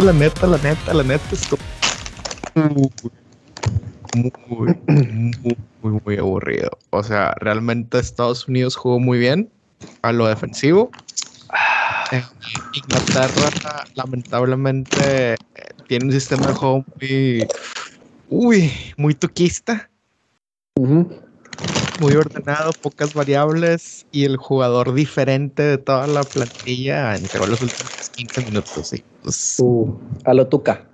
[0.00, 1.56] la neta, la neta, la neta, esto
[4.14, 4.30] muy,
[5.82, 6.70] muy, muy, aburrido.
[6.90, 9.50] O sea, realmente Estados Unidos jugó muy bien
[10.02, 10.90] a lo defensivo.
[12.74, 15.36] Inglaterra, lamentablemente,
[15.88, 17.48] tiene un sistema de juego muy,
[18.28, 19.88] uy, muy tuquista.
[22.02, 28.10] Muy ordenado, pocas variables y el jugador diferente de toda la plantilla entregó los últimos
[28.10, 28.88] 15 minutos.
[28.88, 29.04] Sí.
[29.22, 30.84] Pues, uh, a lo tuca.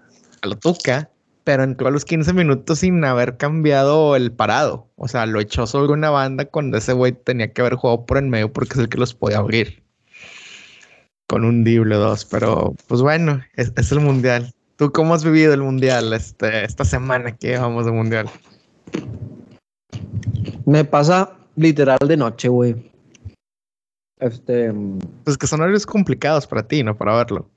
[0.42, 1.10] A lo tuca,
[1.45, 4.86] pero entró a los 15 minutos sin haber cambiado el parado.
[4.97, 8.19] O sea, lo echó sobre una banda cuando ese güey tenía que haber jugado por
[8.19, 9.83] en medio porque es el que los podía abrir.
[11.27, 14.52] Con un dible dos, pero pues bueno, es, es el mundial.
[14.77, 18.28] ¿Tú cómo has vivido el mundial este, esta semana que llevamos de mundial?
[20.66, 22.91] Me pasa literal de noche, güey.
[24.20, 24.72] Este.
[25.25, 26.97] Pues que son horarios complicados para ti, ¿no?
[26.97, 27.48] Para verlo.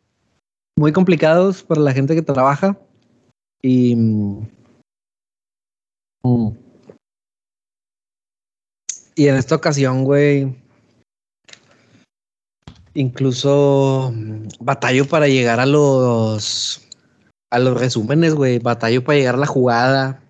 [0.78, 2.78] Muy complicados para la gente que trabaja.
[3.62, 3.96] Y.
[3.96, 4.48] Mm,
[9.16, 10.56] y en esta ocasión, güey.
[12.94, 16.88] Incluso mm, batallo para llegar a los.
[17.50, 18.60] A los resúmenes, güey.
[18.60, 20.24] Batallo para llegar a la jugada.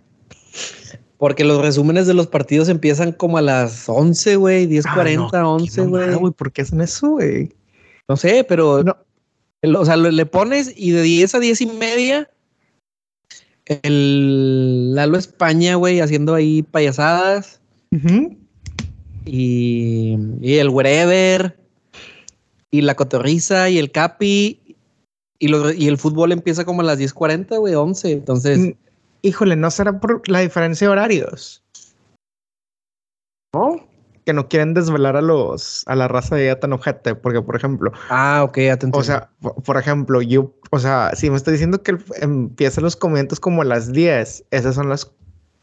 [1.22, 5.82] Porque los resúmenes de los partidos empiezan como a las 11, güey, 10:40, ah, 11,
[5.84, 6.32] güey.
[6.32, 7.54] ¿Por qué hacen eso, güey?
[8.10, 8.98] No sé, pero no.
[9.80, 12.28] o sea, le pones y de 10 a 10 y media
[13.84, 17.62] el Lalo España, güey, haciendo ahí payasadas.
[19.24, 21.56] y, y, el Wherever.
[22.72, 24.76] Y la Cotorriza y el Capi.
[25.38, 28.12] Y, lo, y el fútbol empieza como a las 10:40, güey, 11.
[28.12, 28.58] Entonces.
[28.58, 28.72] Mm,
[29.22, 31.64] híjole, ¿no será por la diferencia de horarios?
[33.54, 33.88] ¿No?
[34.26, 37.92] Que no quieren desvelar a los, a la raza de tan ojete, porque por ejemplo.
[38.10, 39.02] Ah, ok, atención.
[39.02, 43.40] O sea, por ejemplo, yo, o sea, si me está diciendo que empiezan los comienzos
[43.40, 45.12] como a las 10, esas son las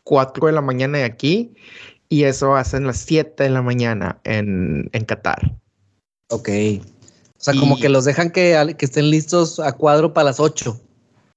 [0.05, 1.55] 4 de la mañana de aquí,
[2.09, 5.55] y eso hacen las 7 de la mañana en, en Qatar.
[6.31, 6.49] Ok.
[7.39, 10.81] O sea, como que los dejan que, que estén listos a cuadro para las 8.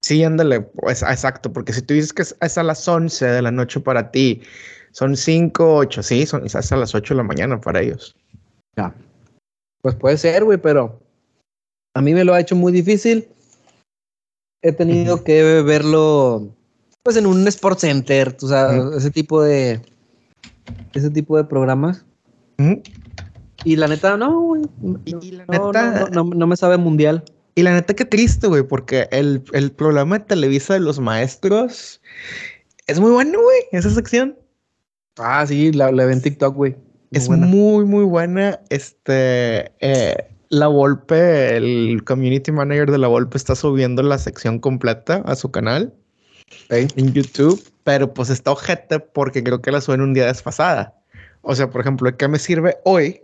[0.02, 3.52] Sí, ándale, pues, exacto, porque si tú dices que es, a las 11 de la
[3.52, 4.42] noche para ti,
[4.92, 8.16] son 5, 8, sí, son, es a las 8 de la mañana para ellos.
[8.76, 8.94] Ya.
[9.82, 11.00] Pues puede ser, güey, pero
[11.94, 13.28] a mí me lo ha hecho muy difícil.
[14.64, 16.56] He tenido que verlo,
[17.04, 19.82] pues, en un Sports Center, tú sabes, ese tipo de,
[20.94, 22.06] ese tipo de programas.
[23.64, 24.64] Y la neta, no, güey.
[25.48, 25.72] No,
[26.10, 27.24] no, no me sabe mundial.
[27.56, 29.42] Y la neta, qué triste, güey, porque el,
[29.76, 32.02] programa de Televisa de los maestros
[32.88, 34.38] es muy bueno, güey, esa sección.
[35.18, 36.76] Ah, sí, la, la en TikTok, güey.
[37.12, 38.62] Es muy, muy buena.
[38.70, 40.16] Este, eh,
[40.50, 45.52] la Volpe, el community manager de la Volpe está subiendo la sección completa a su
[45.52, 45.94] canal
[46.70, 50.98] en YouTube, pero pues está ojete porque creo que la suben un día desfasada.
[51.42, 53.22] O sea, por ejemplo, ¿qué me sirve hoy,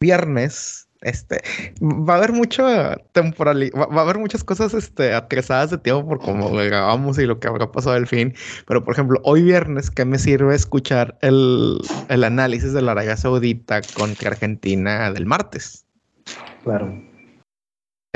[0.00, 1.42] viernes, este,
[1.82, 2.66] va a haber mucho
[3.12, 7.38] temporal, va, a haber muchas cosas este, atrasadas de tiempo por cómo grabamos y lo
[7.38, 8.34] que habrá pasado al fin.
[8.66, 13.16] Pero, por ejemplo, hoy viernes, ¿qué me sirve escuchar el, el análisis de la Arabia
[13.16, 15.86] Saudita contra Argentina del martes?
[16.64, 17.02] Claro.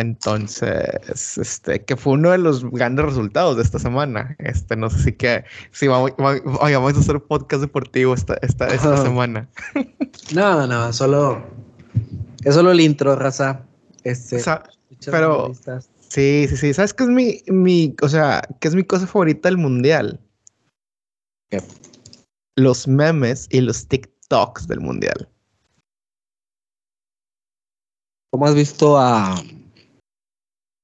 [0.01, 4.35] Entonces, este, que fue uno de los grandes resultados de esta semana.
[4.39, 8.97] Este, no sé si que, si vamos, vamos a hacer podcast deportivo esta, esta, esta
[8.97, 9.49] semana.
[10.35, 11.45] No, no, solo
[12.45, 13.67] es solo el intro, raza.
[14.05, 14.43] Este,
[15.11, 15.53] pero
[16.09, 16.75] sí, sí, sí.
[16.75, 20.21] ¿Sabes qué es mi, mi, o sea, qué es mi cosa favorita del mundial?
[21.51, 21.63] ¿Qué?
[22.57, 25.29] Los memes y los TikToks del mundial.
[28.33, 29.35] ¿Cómo has visto a,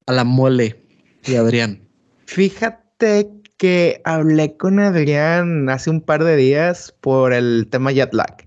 [0.07, 0.83] a la mole
[1.25, 1.89] y Adrián?
[2.27, 8.47] Fíjate que hablé con Adrián hace un par de días por el tema jet lag.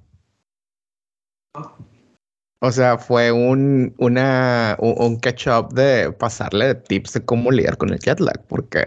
[2.61, 7.99] O sea, fue un, una, un, catch-up de pasarle tips de cómo lidiar con el
[7.99, 8.83] jet lag, porque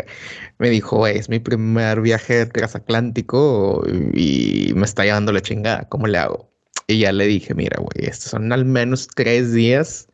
[0.59, 3.83] me dijo, es mi primer viaje transatlántico
[4.13, 6.51] y me está llevando la chingada, ¿cómo le hago?
[6.87, 10.07] Y ya le dije, mira, güey, estos son al menos tres días.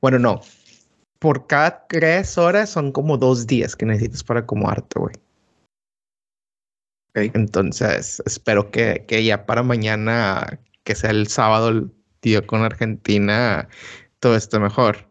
[0.00, 0.40] Bueno, no,
[1.18, 5.14] por cada tres horas son como dos días que necesitas para acomodarte, güey.
[7.14, 13.68] Entonces, espero que, que ya para mañana, que sea el sábado, tío, con Argentina,
[14.20, 15.10] todo esté mejor.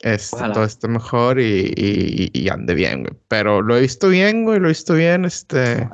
[0.00, 3.14] Este, todo esté mejor y, ande bien, güey.
[3.28, 5.88] Pero lo he visto bien, güey, lo he visto bien, este.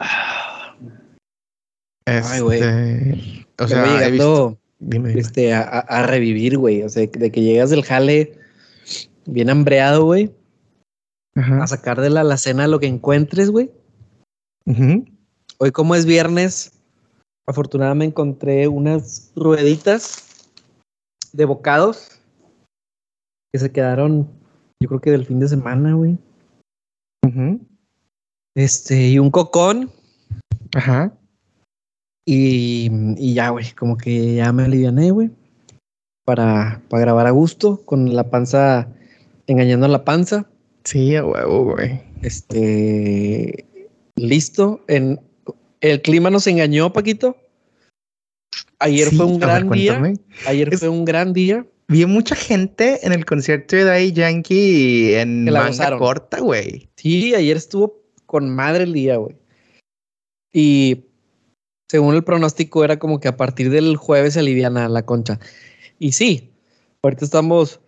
[2.07, 2.61] Ay, güey.
[2.61, 4.59] Este, o sea, he visto,
[5.15, 6.83] este, a, revivir, güey.
[6.83, 8.37] O sea, de que llegas del jale
[9.27, 10.35] bien hambreado, güey.
[11.37, 11.63] Ajá.
[11.63, 13.71] A sacar de la alacena lo que encuentres, güey.
[15.59, 16.80] Hoy como es viernes,
[17.51, 20.49] afortunadamente encontré unas rueditas
[21.33, 22.21] de bocados
[23.53, 24.29] que se quedaron,
[24.81, 26.17] yo creo que del fin de semana, güey.
[27.27, 27.61] Ujú.
[28.57, 29.91] Este, y un cocón
[30.75, 31.13] Ajá.
[32.27, 35.31] y, y ya, güey, como que ya me aliviané, güey.
[36.25, 38.89] Para, para grabar a gusto, con la panza,
[39.49, 40.49] engañando a la panza.
[40.85, 42.01] Sí, a huevo, güey.
[42.23, 43.67] Este,
[44.15, 44.85] listo.
[44.87, 45.21] En,
[45.81, 47.37] el clima nos engañó, Paquito.
[48.79, 50.03] Ayer Sí, fue un ver, gran día.
[50.47, 51.67] Ayer Es- fue un gran día.
[51.89, 56.89] Vi mucha gente en el concierto de Daddy Yankee en Que la manga corta, güey.
[56.97, 59.37] Sí, ayer estuvo con madre el día, güey.
[60.53, 61.07] Y
[61.91, 65.41] según el pronóstico era como que a partir del jueves se aliviana la concha.
[65.99, 66.53] Y sí,
[67.03, 67.81] ahorita estamos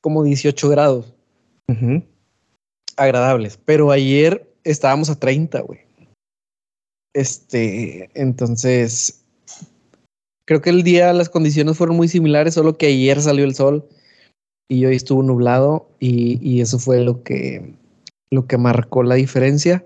[0.00, 1.14] como 18 grados
[2.96, 5.80] agradables, pero ayer estábamos a 30, güey.
[7.14, 9.24] Este, entonces,
[10.46, 13.88] creo que el día las condiciones fueron muy similares, solo que ayer salió el sol
[14.68, 17.74] y hoy estuvo nublado y, y eso fue lo que,
[18.30, 19.84] lo que marcó la diferencia.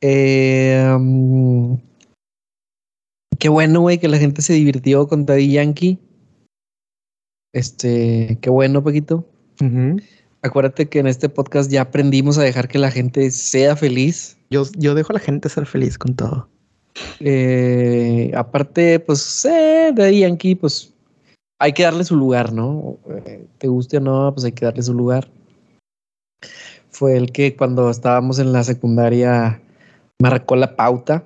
[0.00, 0.86] Eh,
[3.38, 5.98] qué bueno, güey, que la gente se divirtió con Daddy Yankee.
[7.52, 9.26] Este, qué bueno, Paquito.
[10.42, 14.35] Acuérdate que en este podcast ya aprendimos a dejar que la gente sea feliz.
[14.50, 16.48] Yo, yo dejo a la gente ser feliz con todo.
[17.20, 20.92] Eh, aparte, pues, eh, de Yankee, pues
[21.58, 22.98] hay que darle su lugar, ¿no?
[23.26, 25.28] Eh, te guste o no, pues hay que darle su lugar.
[26.90, 29.60] Fue el que cuando estábamos en la secundaria
[30.20, 31.24] marcó la pauta.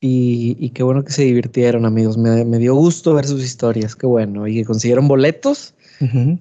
[0.00, 2.16] Y, y qué bueno que se divirtieron, amigos.
[2.16, 3.96] Me, me dio gusto ver sus historias.
[3.96, 4.46] Qué bueno.
[4.46, 5.74] Y que consiguieron boletos.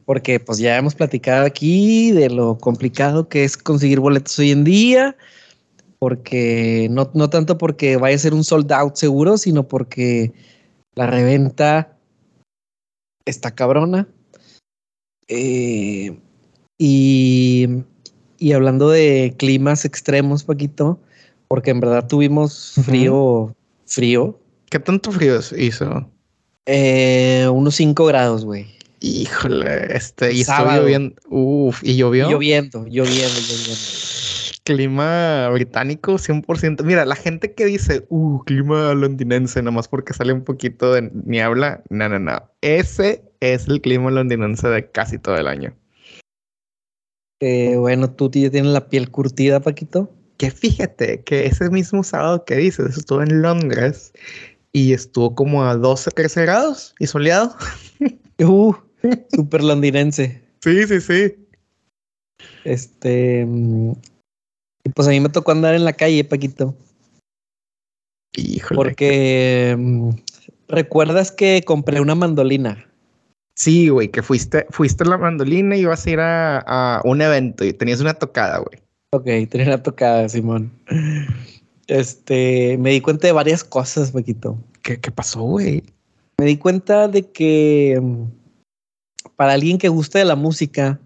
[0.05, 4.63] Porque pues ya hemos platicado aquí de lo complicado que es conseguir boletos hoy en
[4.63, 5.15] día,
[5.99, 10.33] porque no, no tanto porque vaya a ser un sold out seguro, sino porque
[10.95, 11.97] la reventa
[13.25, 14.07] está cabrona.
[15.27, 16.17] Eh,
[16.77, 17.67] y,
[18.37, 20.99] y hablando de climas extremos, Paquito,
[21.47, 23.55] porque en verdad tuvimos frío,
[23.85, 26.09] frío, ¿Qué tanto frío hizo?
[26.65, 28.74] eh, unos 5 grados, güey.
[29.05, 30.81] Híjole, este, y estuvo Sábado.
[30.81, 31.15] lloviendo.
[31.29, 32.27] Uf, ¿y llovió?
[32.27, 33.75] Lloviendo, lloviendo, lloviendo.
[34.63, 36.83] Clima británico 100%.
[36.83, 41.11] Mira, la gente que dice, uh, clima londinense, nada más porque sale un poquito de
[41.23, 41.83] niebla.
[41.91, 42.49] No, no, no.
[42.61, 45.77] Ese es el clima londinense de casi todo el año.
[47.41, 50.11] Eh, bueno, tú ya tienes la piel curtida, Paquito.
[50.37, 54.13] Que fíjate que ese mismo sábado que dices, estuve en Londres
[54.73, 57.55] y estuvo como a 12, 13 grados y soleado.
[58.37, 58.73] Uh,
[59.31, 60.41] super londinense.
[60.61, 61.35] Sí, sí, sí.
[62.63, 63.47] Este.
[64.83, 66.75] Y pues a mí me tocó andar en la calle, Paquito.
[68.35, 68.75] Híjole.
[68.75, 69.75] Porque.
[69.77, 70.09] mm,
[70.67, 72.87] ¿Recuerdas que compré una mandolina?
[73.55, 77.21] Sí, güey, que fuiste, fuiste a la mandolina y ibas a ir a, a un
[77.21, 78.81] evento y tenías una tocada, güey.
[79.13, 80.71] Ok, tenía una tocada, Simón.
[81.87, 82.77] Este.
[82.79, 84.57] Me di cuenta de varias cosas, Paquito.
[84.81, 85.83] ¿Qué, qué pasó, güey?
[86.39, 87.99] Me di cuenta de que.
[88.01, 88.44] mm,
[89.35, 90.99] Para alguien que gusta de la música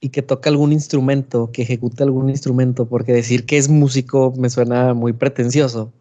[0.00, 4.50] y que toca algún instrumento, que ejecuta algún instrumento, porque decir que es músico me
[4.50, 5.92] suena muy pretencioso.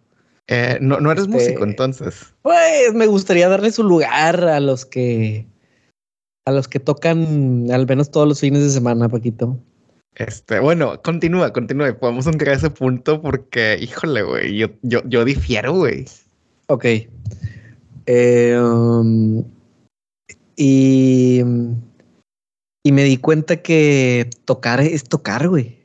[0.48, 2.34] Eh, no, no eres Este- músico, entonces.
[2.42, 5.46] Pues me gustaría darle su lugar a los que
[6.48, 9.60] a los que tocan al menos todos los fines de semana, Paquito.
[10.16, 11.94] Este, bueno, continúa, continúa.
[11.94, 16.06] Podemos entrar a ese punto porque, híjole, güey, yo, yo, yo difiero, güey.
[16.68, 16.86] Ok.
[18.08, 19.44] Eh, um,
[20.56, 21.42] y,
[22.84, 25.80] y me di cuenta que tocar es tocar, güey.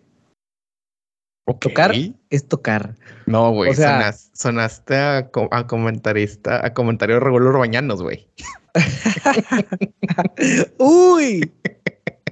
[1.49, 1.61] Ok.
[1.61, 1.95] Tocar
[2.31, 2.97] es tocar.
[3.27, 8.29] No, güey, O sea- sonas- sonaste a, co- a comentarista, a comentario regular bañanos, güey.
[10.79, 11.53] ¡Uy!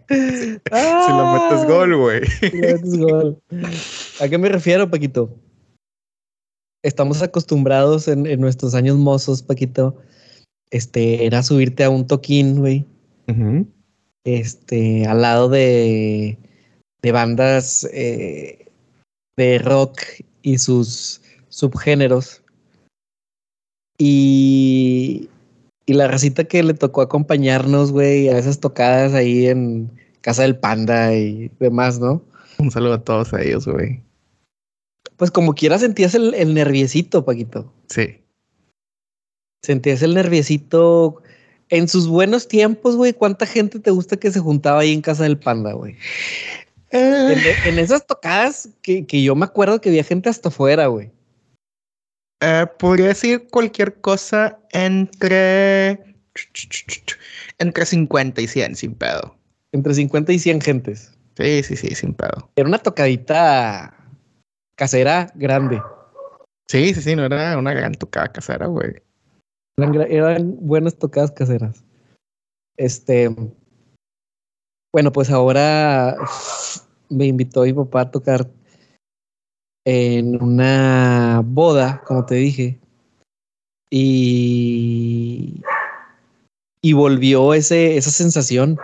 [0.07, 0.61] Si
[1.09, 2.27] lo metes gol, güey.
[2.27, 3.43] Si lo metes gol.
[4.21, 5.35] ¿A qué me refiero, Paquito?
[6.85, 9.97] Estamos acostumbrados en, en nuestros años mozos, Paquito.
[10.75, 12.85] Este era subirte a un toquín, güey.
[14.25, 16.37] Este, al lado de,
[17.01, 18.67] de bandas eh,
[19.37, 20.01] de rock
[20.43, 22.43] y sus subgéneros.
[23.99, 25.29] Y,
[25.87, 29.89] y la racita que le tocó acompañarnos, güey, a esas tocadas ahí en
[30.23, 32.21] Casa del Panda y demás, ¿no?
[32.59, 34.03] Un saludo a todos ellos, güey.
[35.17, 37.73] Pues como quiera sentías el, el nerviecito, Paquito.
[37.89, 38.24] Sí.
[39.65, 41.23] Sentías el nerviecito
[41.71, 45.23] en sus buenos tiempos, güey, ¿cuánta gente te gusta que se juntaba ahí en casa
[45.23, 45.97] del panda, güey?
[46.91, 51.11] En, en esas tocadas que, que yo me acuerdo que había gente hasta afuera, güey.
[52.41, 56.15] eh, podría decir cualquier cosa entre.
[57.59, 59.35] Entre 50 y 100, sin pedo.
[59.73, 61.17] Entre 50 y 100 gentes.
[61.37, 62.51] Sí, sí, sí, sin pedo.
[62.55, 63.97] Era una tocadita
[64.77, 65.81] casera grande.
[66.67, 69.03] Sí, sí, sí, no era una gran tocada casera, güey.
[69.77, 71.85] Eran, buenas tocadas caseras.
[72.77, 73.35] Este.
[74.93, 76.17] Bueno, pues ahora
[77.09, 78.49] me invitó mi papá a tocar
[79.85, 82.79] en una boda, como te dije.
[83.91, 85.61] Y.
[86.81, 88.79] Y volvió ese, esa sensación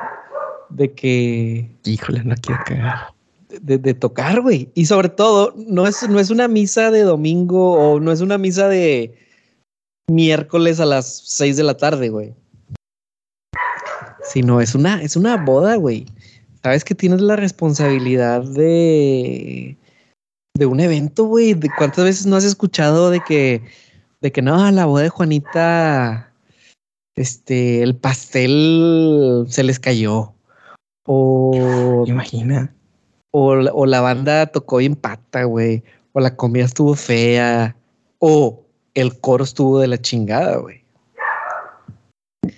[0.70, 1.70] de que.
[1.84, 3.14] Híjole, no quiero cagar.
[3.48, 4.70] de, de tocar, güey.
[4.74, 8.38] Y sobre todo, no es, no es una misa de domingo o no es una
[8.38, 9.14] misa de
[10.10, 12.34] miércoles a las 6 de la tarde, güey.
[14.22, 16.06] Sino es una, es una boda, güey.
[16.62, 19.76] Sabes que tienes la responsabilidad de,
[20.56, 21.54] de un evento, güey.
[21.54, 23.62] ¿De cuántas veces no has escuchado de que,
[24.20, 26.32] de que no, la boda de Juanita,
[27.16, 30.34] este, el pastel se les cayó?
[31.06, 32.72] O Imagina.
[33.32, 35.82] o, la- o la banda tocó bien pata, güey.
[36.12, 37.74] O la comida estuvo fea.
[38.18, 38.64] O
[38.94, 40.84] el coro estuvo de la chingada, güey.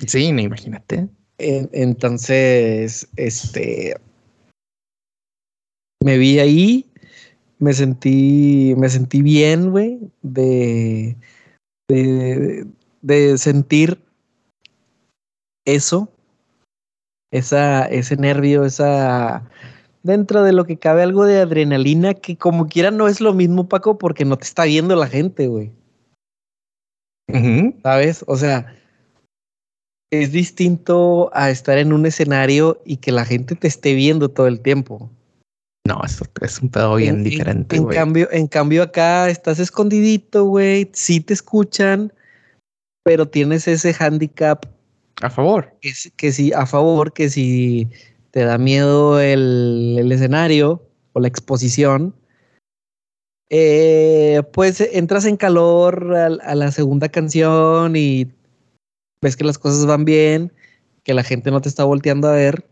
[0.06, 1.08] Sí, no, imagínate.
[1.38, 3.96] En- entonces, este.
[6.02, 6.90] Me vi ahí.
[7.58, 8.74] Me sentí.
[8.76, 10.00] Me sentí bien, güey.
[10.22, 11.16] De,
[11.88, 12.66] de.
[13.02, 13.98] De sentir
[15.64, 16.08] eso.
[17.32, 19.48] Esa, ese nervio, esa.
[20.02, 23.68] Dentro de lo que cabe algo de adrenalina, que como quiera no es lo mismo,
[23.68, 25.70] Paco, porque no te está viendo la gente, güey.
[27.82, 28.24] ¿Sabes?
[28.26, 28.74] O sea,
[30.12, 34.46] es distinto a estar en un escenario y que la gente te esté viendo todo
[34.46, 35.10] el tiempo.
[35.86, 39.58] No, eso es un pedo bien En- en- diferente, En, cambio, en cambio acá estás
[39.58, 40.90] escondidito, güey.
[40.92, 42.12] Sí te escuchan,
[43.04, 44.64] pero tienes ese handicap
[45.22, 45.74] A favor.
[45.80, 47.88] que, si- que si a favor, que si
[48.30, 50.82] te da miedo el, el escenario
[51.14, 52.14] o la exposición,
[53.54, 58.32] eh, pues entras en calor a, a la segunda canción y
[59.20, 60.50] ves que las cosas van bien,
[61.04, 62.66] que la gente no te está volteando a ver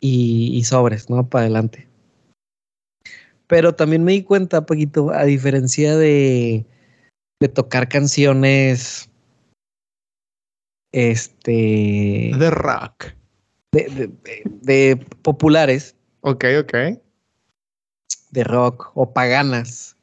[0.00, 1.28] y, y sobres, ¿no?
[1.28, 1.88] Para adelante.
[3.48, 6.64] Pero también me di cuenta, Paquito, a diferencia de,
[7.40, 9.10] de tocar canciones,
[10.92, 13.06] este, De rock.
[13.72, 14.42] de, de- de-
[14.94, 16.74] de populares, Ok, ok.
[18.36, 19.96] De rock o paganas.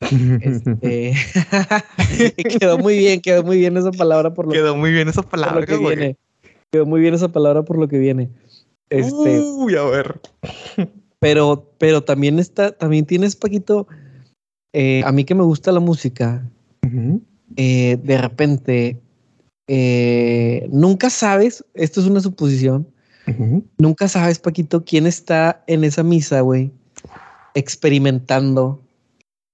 [0.00, 1.12] Este,
[2.60, 5.66] quedó muy bien, quedó muy bien esa palabra por lo, Quedó muy bien esa palabra,
[5.66, 5.96] que güey.
[5.96, 6.16] viene.
[6.70, 8.30] Quedó muy bien esa palabra por lo que viene.
[8.90, 10.20] Este, Uy, a ver.
[11.18, 13.88] pero, pero también está, también tienes, Paquito,
[14.72, 16.48] eh, a mí que me gusta la música,
[17.56, 19.00] eh, de repente,
[19.66, 22.86] eh, nunca sabes, esto es una suposición,
[23.78, 26.70] nunca sabes, Paquito, quién está en esa misa, güey,
[27.54, 28.80] experimentando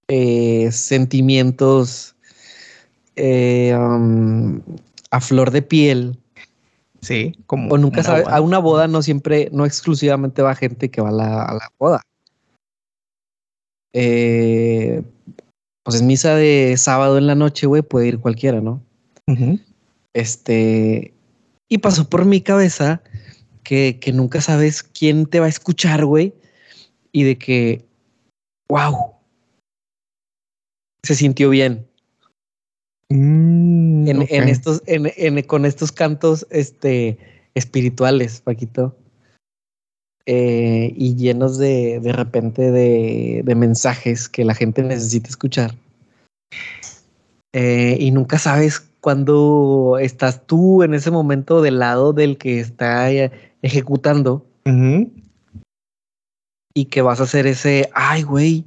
[0.09, 2.15] eh, sentimientos
[3.17, 4.61] eh, um,
[5.11, 6.19] a flor de piel.
[7.01, 7.69] Sí, como.
[7.71, 11.13] O nunca sabes, a una boda no siempre, no exclusivamente va gente que va a
[11.13, 12.03] la, a la boda.
[13.93, 15.03] Eh,
[15.85, 18.83] pues en misa de sábado en la noche, güey, puede ir cualquiera, ¿no?
[20.13, 21.13] Este,
[21.69, 23.03] y pasó por mi cabeza
[23.63, 26.35] que, que nunca sabes quién te va a escuchar, güey,
[27.15, 27.85] y de que,
[28.69, 29.15] wow,
[31.03, 31.87] se sintió bien
[33.11, 37.19] Mm, en, estos, en, en- con estos cantos, este,
[37.55, 38.97] espirituales, Paquito,
[40.27, 45.75] eh, y llenos de, de repente de, de mensajes que la gente necesita escuchar.
[47.53, 53.13] Eh, y nunca sabes cuándo estás tú en ese momento del lado del que está
[53.13, 53.31] eh,
[53.63, 54.45] ejecutando.
[56.75, 58.65] Y que vas a hacer ese, ay, güey.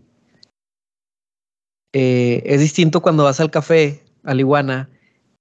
[1.94, 4.90] Eh, es distinto cuando vas al café, al iguana,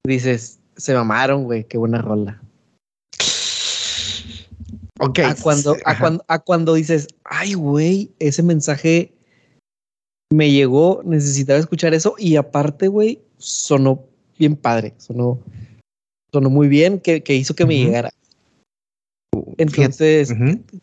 [0.04, 2.42] y dices, se mamaron, güey, qué buena rola.
[4.98, 5.18] Ok.
[5.20, 9.12] A cuando, a, cuando, a cuando dices, ay, güey, ese mensaje
[10.32, 14.04] me llegó, necesitaba escuchar eso, y aparte, güey, sonó
[14.38, 15.38] bien padre, sonó,
[16.32, 18.10] sonó muy bien, que, que hizo que me llegara.
[19.58, 20.34] Entonces,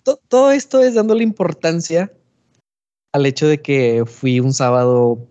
[0.04, 2.12] to- todo esto es dándole importancia
[3.14, 5.28] al hecho de que fui un sábado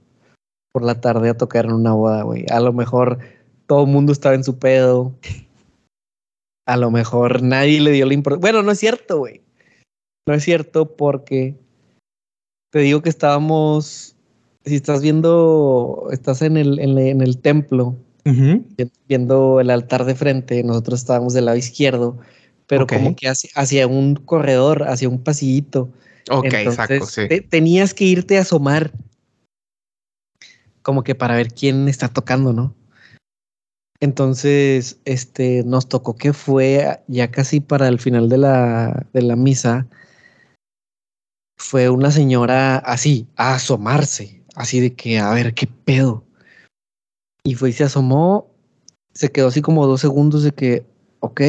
[0.72, 2.46] por la tarde a tocar en una boda, güey.
[2.50, 3.18] A lo mejor
[3.66, 5.12] todo el mundo estaba en su pedo.
[6.66, 8.40] A lo mejor nadie le dio la importancia.
[8.40, 9.40] Bueno, no es cierto, güey.
[10.26, 11.56] No es cierto porque
[12.72, 14.14] te digo que estábamos,
[14.64, 17.96] si estás viendo, estás en el, en, el templo,
[19.08, 22.18] viendo el altar de frente, nosotros estábamos del lado izquierdo,
[22.72, 25.92] pero como que hacia, un corredor, hacia un pasillito.
[26.30, 27.28] Ok, exacto, sí.
[27.50, 28.92] tenías que irte a asomar,
[30.80, 32.74] como que para ver quién está tocando, ¿no?
[34.00, 39.36] Entonces, este, nos tocó que fue ya casi para el final de la, de la
[39.36, 39.86] misa,
[41.58, 46.24] fue una señora así, a asomarse, así de que, a ver, qué pedo.
[47.44, 48.50] Y fue y se asomó,
[49.12, 50.86] se quedó así como dos segundos de que,
[51.20, 51.42] ok,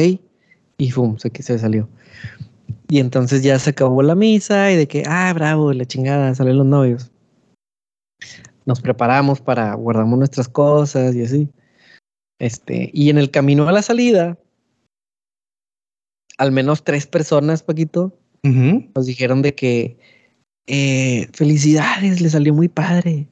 [0.78, 1.88] y fum, se, se salió.
[2.88, 6.58] Y entonces ya se acabó la misa y de que, ah, bravo, la chingada, salen
[6.58, 7.10] los novios.
[8.66, 11.48] Nos preparamos para, guardamos nuestras cosas y así.
[12.38, 14.38] Este, y en el camino a la salida,
[16.38, 19.96] al menos tres personas, Paquito, nos dijeron de que
[20.66, 23.28] eh, felicidades, le salió muy padre.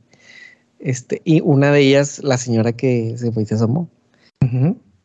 [0.78, 3.90] Este, y una de ellas, la señora que se fue y se asomó.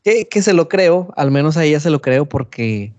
[0.08, 2.94] Que, que, se lo creo, al menos a ella se lo creo porque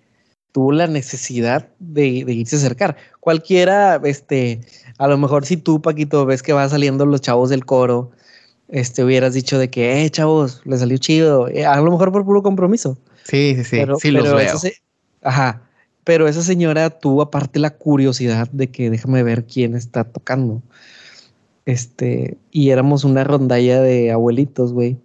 [0.52, 2.98] tuvo la necesidad de, irse a acercar.
[3.18, 4.60] Cualquiera, este,
[4.98, 8.10] a lo mejor si tú, Paquito, ves que van saliendo los chavos del coro,
[8.68, 11.48] este, hubieras dicho de que, eh, chavos, le salió chido.
[11.48, 12.98] Eh, a lo mejor por puro compromiso.
[13.24, 13.78] Sí, sí, sí.
[14.02, 14.58] sí, los veo.
[15.22, 15.62] ajá.
[16.04, 20.62] Pero esa señora tuvo aparte la curiosidad de que déjame ver quién está tocando.
[21.64, 24.98] Este, y éramos una rondalla de abuelitos, güey.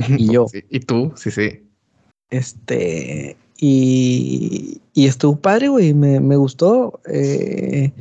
[0.18, 0.46] Y yo.
[0.52, 1.62] y tú, sí, sí.
[2.30, 5.94] Este, y, y estuvo padre, güey.
[5.94, 7.00] Me, me gustó.
[7.06, 7.92] Eh,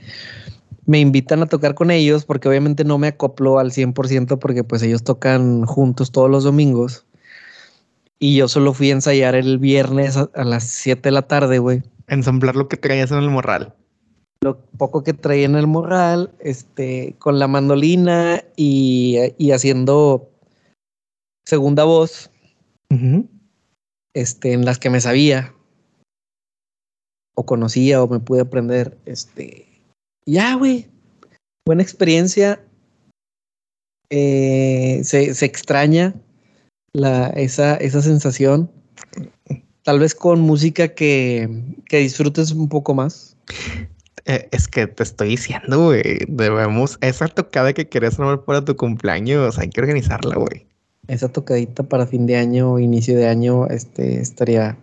[0.90, 4.82] me invitan a tocar con ellos porque obviamente no me acoplo al 100% porque pues
[4.82, 7.06] ellos tocan juntos todos los domingos.
[8.18, 11.84] Y yo solo fui a ensayar el viernes a, las 7 de la tarde, güey.
[12.08, 13.74] Ensamblar lo que traías en el morral.
[14.42, 20.30] Lo poco que traía en el morral, este, con la mandolina y, haciendo
[21.50, 22.32] segunda voz.
[24.14, 25.54] Este, en las que me sabía.
[27.36, 28.98] O conocía o me pude aprender.
[29.06, 29.68] Este.
[30.26, 30.88] Ya, güey.
[31.66, 32.64] Buena experiencia.
[34.12, 36.16] Eh, se, se extraña
[36.94, 38.72] la, esa, esa sensación.
[39.84, 41.48] Tal vez con música que,
[41.88, 43.38] que disfrutes un poco más.
[44.26, 48.76] Eh, es que te estoy diciendo, güey, debemos, esa tocada que querías armar para tu
[48.76, 50.69] cumpleaños, hay que organizarla, güey.
[51.10, 54.78] Esa tocadita para fin de año o inicio de año, este, estaría,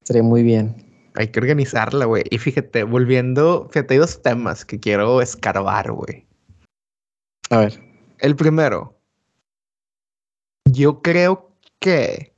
[0.00, 0.74] estaría muy bien.
[1.14, 2.24] Hay que organizarla, güey.
[2.30, 6.26] Y fíjate, volviendo, fíjate, hay dos temas que quiero escarbar, güey.
[7.50, 7.82] A ver.
[8.18, 8.98] El primero,
[10.64, 12.32] yo creo que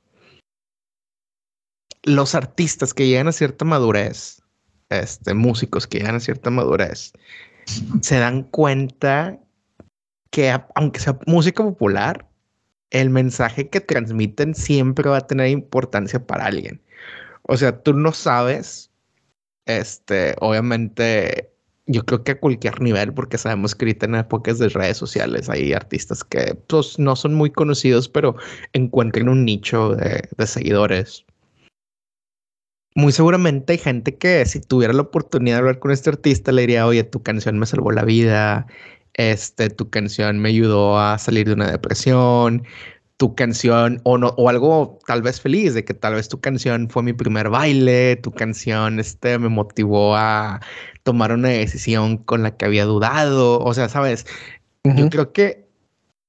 [2.03, 4.43] los artistas que llegan a cierta madurez,
[4.89, 7.13] este, músicos que llegan a cierta madurez,
[8.01, 9.39] se dan cuenta
[10.31, 12.27] que aunque sea música popular,
[12.91, 16.81] el mensaje que transmiten siempre va a tener importancia para alguien.
[17.43, 18.91] O sea, tú no sabes,
[19.65, 21.51] este, obviamente,
[21.87, 25.49] yo creo que a cualquier nivel, porque sabemos que ahorita en épocas de redes sociales
[25.49, 28.35] hay artistas que pues, no son muy conocidos, pero
[28.73, 31.25] encuentran un nicho de, seguidores.
[32.93, 36.61] Muy seguramente hay gente que si tuviera la oportunidad de hablar con este artista le
[36.63, 38.67] diría, oye, tu canción me salvó la vida,
[39.13, 42.63] este, tu canción me ayudó a salir de una depresión,
[43.17, 46.89] tu canción o no o algo tal vez feliz de que tal vez tu canción
[46.89, 50.59] fue mi primer baile, tu canción este me motivó a
[51.03, 53.59] tomar una decisión con la que había dudado.
[53.59, 54.25] O sea, sabes,
[54.83, 55.67] yo creo que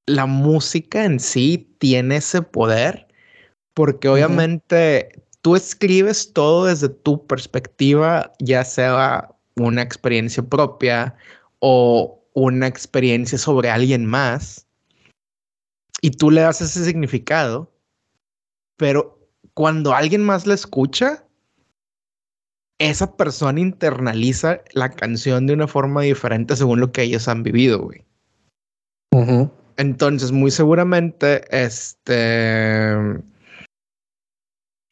[0.07, 3.07] la música en sí tiene ese poder
[3.75, 11.15] porque obviamente tú escribes todo desde tu perspectiva, ya sea una experiencia propia
[11.61, 14.67] o una experiencia sobre alguien más,
[16.01, 17.73] y tú le das ese significado,
[18.77, 19.19] pero
[19.55, 21.25] cuando alguien más la escucha,
[22.79, 27.81] esa persona internaliza la canción de una forma diferente según lo que ellos han vivido,
[27.81, 28.05] güey.
[29.77, 32.95] Entonces, muy seguramente, este,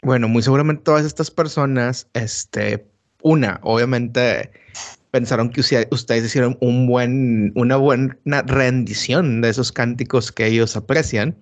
[0.02, 2.86] bueno, muy seguramente todas estas personas, este,
[3.22, 4.52] una, obviamente
[5.10, 11.36] pensaron que ustedes hicieron un buen, una buena rendición de esos cánticos que ellos aprecian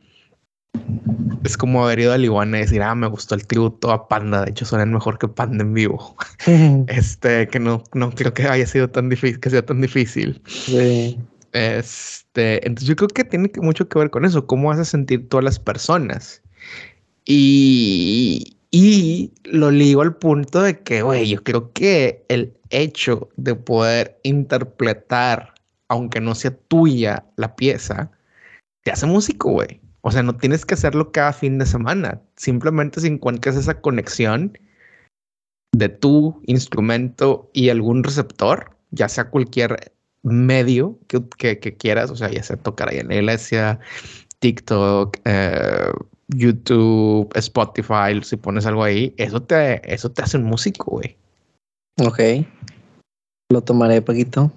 [1.44, 4.44] es como haber ido a Liguana y decir, ah, me gustó el tributo a Panda.
[4.44, 6.16] De hecho, suenan mejor que Panda en vivo.
[6.88, 10.42] este, que no, no creo que haya sido tan difícil, que sea tan difícil.
[10.46, 11.18] Sí.
[11.52, 15.44] Este, entonces yo creo que tiene mucho que ver con eso, cómo haces sentir todas
[15.44, 16.42] las personas.
[17.24, 23.54] Y, y lo ligo al punto de que, güey, yo creo que el hecho de
[23.54, 25.54] poder interpretar,
[25.88, 28.10] aunque no sea tuya la pieza,
[28.82, 29.80] te hace músico, güey.
[30.02, 32.20] O sea, no tienes que hacerlo cada fin de semana.
[32.36, 34.58] Simplemente si encuentras esa conexión
[35.72, 42.42] de tu instrumento y algún receptor, ya sea cualquier medio que, quieras, o sea, ya
[42.42, 43.80] sea tocar ahí en la iglesia,
[44.40, 45.90] TikTok, eh,
[46.28, 51.16] YouTube, Spotify, si pones algo ahí, eso te, eso te hace un músico, güey.
[52.00, 52.46] Ok.
[53.50, 54.52] Lo tomaré, Paquito.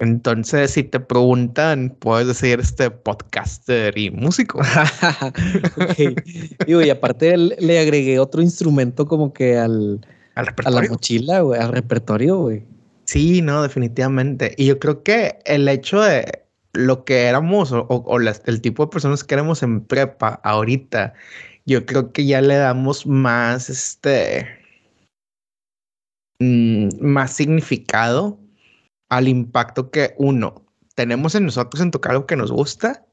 [0.00, 4.60] Entonces, si te preguntan, puedes decir este podcaster y músico.
[5.80, 6.16] okay.
[6.66, 10.04] y aparte le agregué otro instrumento como que al,
[10.34, 12.64] ¿Al a la mochila, güey, al repertorio, güey.
[13.04, 14.54] Sí, no, definitivamente.
[14.56, 16.41] Y yo creo que el hecho de
[16.72, 21.14] lo que éramos o, el tipo de personas que éramos en prepa ahorita,
[21.66, 24.48] yo creo que ya le damos más, este,
[26.38, 28.38] mm, más significado
[29.08, 33.04] al impacto que uno, tenemos en nosotros en tocar algo que nos gusta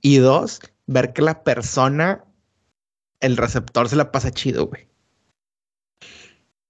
[0.00, 2.24] y dos, ver que la persona,
[3.20, 4.86] el receptor se la pasa chido, güey.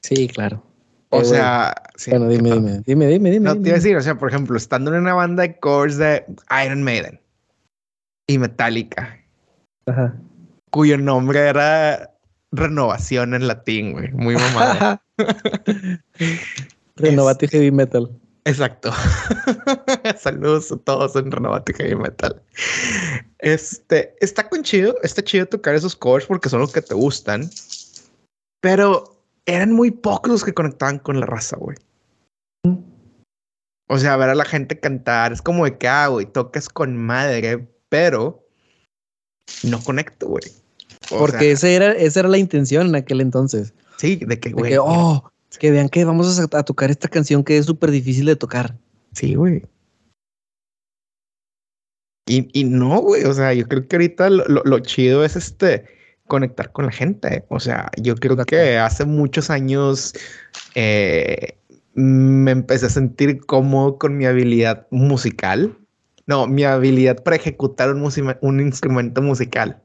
[0.02, 0.67] Sí, claro.
[1.10, 1.74] O sea,
[2.08, 3.44] bueno, dime, dime, dime, dime, dime.
[3.44, 5.96] No te iba a decir, o sea, por ejemplo, estando en una banda de covers
[5.96, 6.24] de
[6.64, 7.18] Iron Maiden
[8.26, 9.18] y Metallica,
[9.86, 10.14] Ajá.
[10.70, 12.14] cuyo nombre era
[12.52, 15.02] Renovación en latín, güey, muy mamada.
[16.96, 18.10] Renovate Heavy Metal.
[18.44, 18.90] Exacto.
[20.18, 22.40] Saludos a todos en Renovate Heavy Metal.
[23.38, 27.50] Este, está con chido, está chido tocar esos covers porque son los que te gustan,
[28.60, 29.17] pero
[29.48, 31.76] eran muy pocos los que conectaban con la raza, güey.
[33.88, 36.94] O sea, ver a la gente cantar es como de que, ah, güey, tocas con
[36.94, 38.46] madre, pero
[39.64, 40.44] no conecto, güey.
[41.08, 43.72] Porque esa, era, esa era la intención en aquel entonces.
[43.96, 44.72] Sí, de que, güey.
[44.72, 48.36] Que, oh, que vean que vamos a, tocar esta canción que es súper difícil de
[48.36, 48.76] tocar.
[49.14, 49.62] Sí, güey.
[52.26, 55.97] Y, y no, güey, o sea, yo creo que ahorita lo, lo chido es este
[56.28, 57.44] conectar con la gente.
[57.48, 60.14] O sea, yo creo que hace muchos años
[60.74, 61.58] eh,
[61.94, 65.76] me empecé a sentir cómodo con mi habilidad musical.
[66.26, 69.82] No, mi habilidad para ejecutar un, instrumento musical.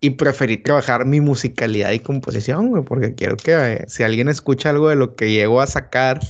[0.00, 4.88] Y preferí trabajar mi musicalidad y composición, porque quiero que eh, si alguien escucha algo
[4.88, 6.20] de lo que llego a sacar,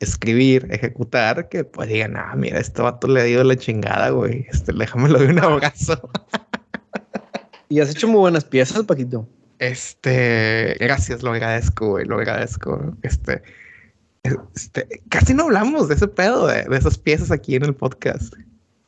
[0.00, 4.46] escribir, ejecutar, que pues digan, ah, mira, este vato le dio la chingada, güey.
[4.50, 6.10] Este, déjamelo de un abrazo.
[7.68, 9.28] Y has hecho muy buenas piezas, Paquito.
[9.58, 12.94] Este, gracias, lo agradezco, güey, lo agradezco.
[13.02, 13.42] Este,
[14.54, 18.34] este, casi no hablamos de ese pedo, de, esas piezas aquí en el podcast.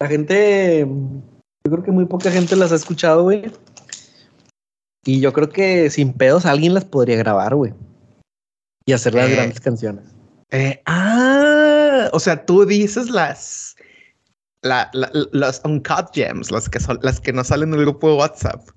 [0.00, 3.50] La gente, yo creo que muy poca gente las ha escuchado, güey.
[5.04, 7.72] Y yo creo que sin pedos alguien las podría grabar, güey.
[8.84, 10.04] Y hacer las eh, grandes canciones.
[10.50, 13.76] Eh, ah, o sea, tú dices las
[14.62, 14.90] la,
[15.33, 18.68] las uncut gems, las que son las que no salen del grupo de WhatsApp.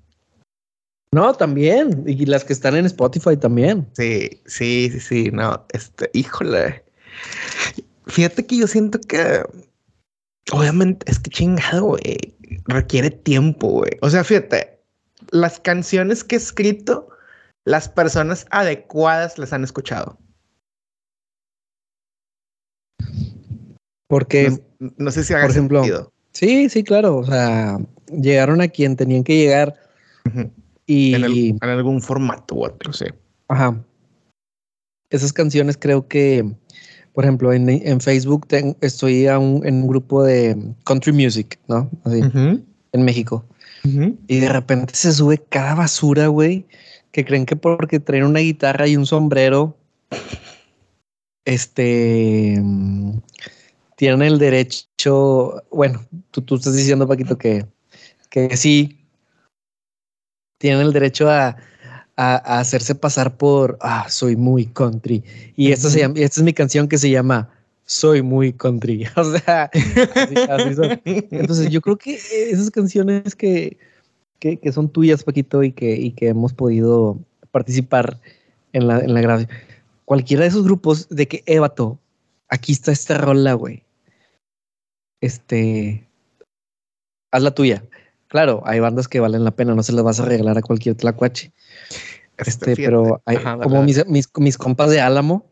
[1.12, 2.04] No, también.
[2.06, 3.86] Y las que están en Spotify también.
[3.92, 5.30] Sí, sí, sí, sí.
[5.30, 6.82] No, este, híjole.
[8.06, 9.42] Fíjate que yo siento que
[10.52, 12.34] obviamente es que chingado, güey.
[12.66, 13.92] Requiere tiempo, güey.
[14.00, 14.80] O sea, fíjate,
[15.30, 17.08] las canciones que he escrito,
[17.64, 20.18] las personas adecuadas las han escuchado.
[24.12, 24.60] Porque
[24.98, 27.16] no, sé si haga por ejemplo, Sí, sí, claro.
[27.16, 27.78] O sea,
[28.10, 29.74] llegaron a quien tenían que llegar.
[30.84, 33.06] Y en, algún formato u otro, sí.
[33.48, 33.82] Ajá.
[35.08, 36.44] Esas canciones creo que,
[37.14, 38.46] por ejemplo, en, Facebook
[38.82, 41.88] estoy en un grupo de country music, ¿no?
[42.04, 43.46] Así, en México.
[44.26, 46.66] Y de repente se sube cada basura, güey,
[47.12, 49.74] que creen que porque traen una guitarra y un sombrero,
[51.46, 52.62] este
[54.02, 57.66] tienen el derecho, bueno, tú, tú estás diciendo, Paquito, que,
[58.30, 58.98] que sí,
[60.58, 61.56] tienen el derecho a,
[62.16, 65.22] a, hacerse pasar por, ah, soy muy country.
[65.54, 67.48] Y esta, se llama, esta es mi canción que se llama
[67.84, 69.06] Soy muy country.
[69.14, 69.70] O sea,
[71.04, 72.18] entonces yo creo que
[72.50, 73.78] esas canciones que,
[74.40, 77.20] que, que, son tuyas, Paquito, y que, y que hemos podido
[77.52, 78.18] participar
[78.72, 79.50] en la, en la grabación,
[80.04, 82.00] cualquiera de esos grupos de que, Evato,
[82.48, 83.84] aquí está esta rola, güey
[85.22, 86.06] este,
[87.30, 87.82] haz la tuya.
[88.28, 90.96] Claro, hay bandas que valen la pena, no se las vas a regalar a cualquier
[90.96, 91.52] tlacuache.
[92.36, 95.46] Este, este pero hay, como mis, mis, compas de Álamo,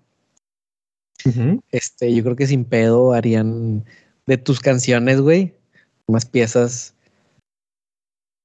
[1.71, 3.85] Este, yo creo que sin pedo harían
[4.27, 5.55] de tus canciones, güey,
[6.09, 6.95] más piezas.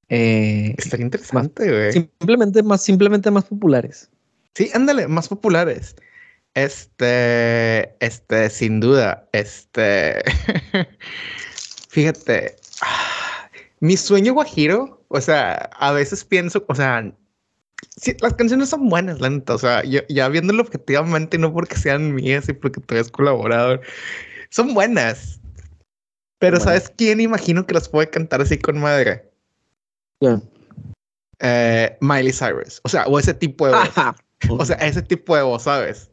[0.08, 1.92] Eh, Estaría interesante, güey.
[1.92, 4.10] Simplemente más, simplemente más populares.
[4.54, 5.96] Sí, ándale, más populares.
[6.56, 10.22] Este, este, sin duda, este,
[11.90, 12.56] fíjate,
[13.80, 17.12] mi sueño guajiro, o sea, a veces pienso, o sea,
[18.22, 22.48] las canciones son buenas, la neta, o sea, ya viéndolo objetivamente, no porque sean mías
[22.48, 23.78] y porque tú has colaborado,
[24.48, 25.38] son buenas.
[26.38, 29.30] Pero ¿sabes quién imagino que las puede cantar así con madre?
[31.40, 33.90] Eh, Miley Cyrus, o sea, o ese tipo de voz.
[34.48, 36.10] o sea, ese tipo de voz, ¿sabes?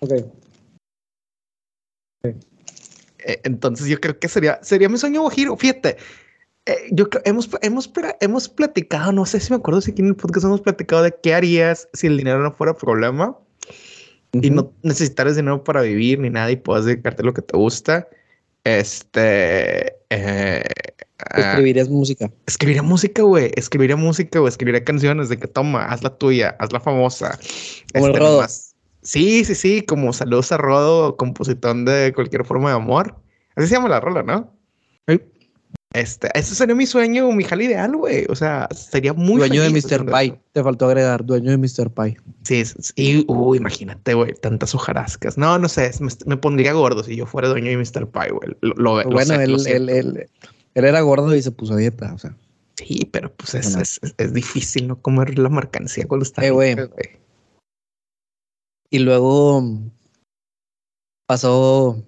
[0.00, 0.12] Ok.
[2.24, 5.56] Eh, entonces yo creo que sería, sería mi sueño guajiro.
[5.56, 5.96] Fíjate,
[6.66, 10.16] eh, yo hemos, hemos, hemos platicado, no sé si me acuerdo si aquí en el
[10.16, 13.38] podcast hemos platicado de qué harías si el dinero no fuera problema
[14.32, 17.56] y no necesitaras dinero para vivir ni nada y puedas dedicarte a lo que te
[17.56, 18.08] gusta.
[18.64, 19.94] Este.
[20.10, 20.64] Eh,
[21.36, 22.30] Escribirías música.
[22.46, 23.52] Escribiría música, güey.
[23.54, 27.38] Escribiría música, o Escribiría canciones de que toma, haz la tuya, haz la famosa.
[27.94, 28.46] Como el este, Rodo.
[29.06, 29.82] Sí, sí, sí.
[29.82, 33.14] Como saludos a Rodo, compositor de cualquier forma de amor.
[33.54, 34.52] Así se llama la rola, ¿no?
[35.92, 38.26] Este, ese sería mi sueño, mi jale ideal, güey.
[38.28, 40.04] O sea, sería muy Dueño de Mr.
[40.04, 40.38] Pie.
[40.52, 41.90] Te faltó agregar, dueño de Mr.
[41.90, 42.18] Pie.
[42.42, 43.24] Sí, sí.
[43.28, 45.38] Uy, imagínate, güey, tantas hojarascas.
[45.38, 45.92] No, no sé,
[46.26, 48.10] me, pondría gordo si yo fuera dueño de Mr.
[48.10, 48.56] Pie, güey.
[48.60, 50.28] Lo, bueno, él, él, él,
[50.74, 52.36] era gordo y se puso a dieta, o sea.
[52.74, 56.44] Sí, pero pues es, es, difícil no comer la mercancía cuando está.
[56.44, 56.76] Eh, güey.
[58.90, 59.62] Y luego
[61.26, 62.02] pasó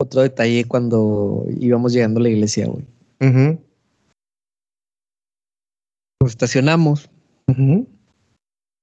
[0.00, 2.86] otro detalle cuando íbamos llegando a la iglesia, güey.
[6.22, 7.10] Nos estacionamos.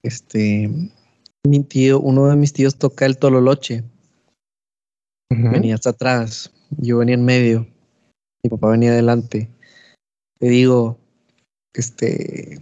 [0.03, 0.69] Este,
[1.47, 3.83] mi tío, uno de mis tíos toca el tololoche.
[5.29, 7.67] Venía hasta atrás, yo venía en medio,
[8.43, 9.49] mi papá venía adelante.
[10.39, 10.97] Te digo,
[11.73, 12.59] este,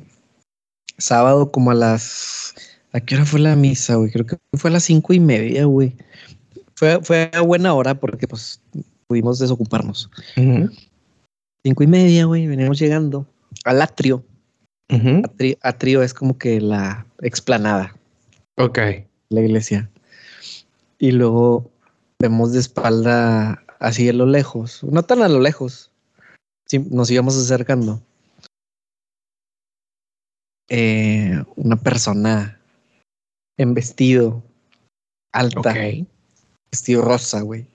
[0.97, 2.55] sábado como a las,
[2.95, 4.09] ¿a qué hora fue la misa, güey?
[4.09, 5.95] Creo que fue a las cinco y media, güey.
[6.75, 8.61] Fue, fue a buena hora porque pues
[9.07, 10.09] pudimos desocuparnos
[11.65, 13.25] cinco y media, güey, veníamos llegando
[13.63, 14.23] al atrio.
[15.61, 16.03] atrio.
[16.03, 17.95] es como que la explanada.
[18.57, 18.79] Ok.
[19.29, 19.89] La iglesia.
[20.99, 21.71] Y luego
[22.19, 25.91] vemos de espalda así a lo lejos, no tan a lo lejos,
[26.91, 27.99] nos íbamos acercando.
[30.69, 32.59] Eh, una persona
[33.57, 34.43] en vestido
[35.31, 35.73] alta,
[36.71, 37.67] vestido rosa, güey,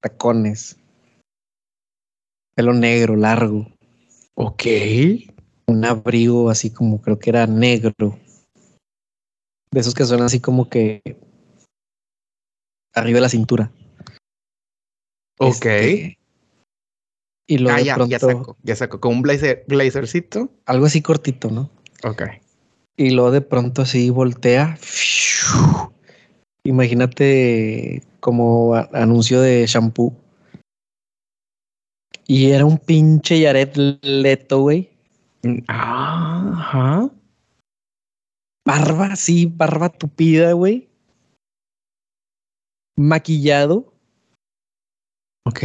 [0.00, 0.76] tacones,
[2.54, 3.66] pelo negro, largo.
[4.34, 4.64] Ok.
[5.66, 8.18] Un abrigo así como creo que era negro.
[9.70, 11.02] De esos que son así como que
[12.94, 13.72] arriba de la cintura.
[15.38, 15.66] Ok.
[15.66, 16.18] Este,
[17.46, 20.50] y luego ah, ya, pronto, ya saco, ya saco, con un blazer, blazercito.
[20.66, 21.70] Algo así cortito, ¿no?
[22.04, 22.22] Ok.
[22.96, 24.78] Y luego de pronto así voltea.
[26.64, 30.14] Imagínate como anuncio de shampoo.
[32.26, 34.90] Y era un pinche Yaret Leto, güey.
[35.66, 37.10] Ajá.
[38.64, 40.88] Barba, sí, barba tupida, güey.
[42.96, 43.92] Maquillado.
[45.44, 45.64] Ok.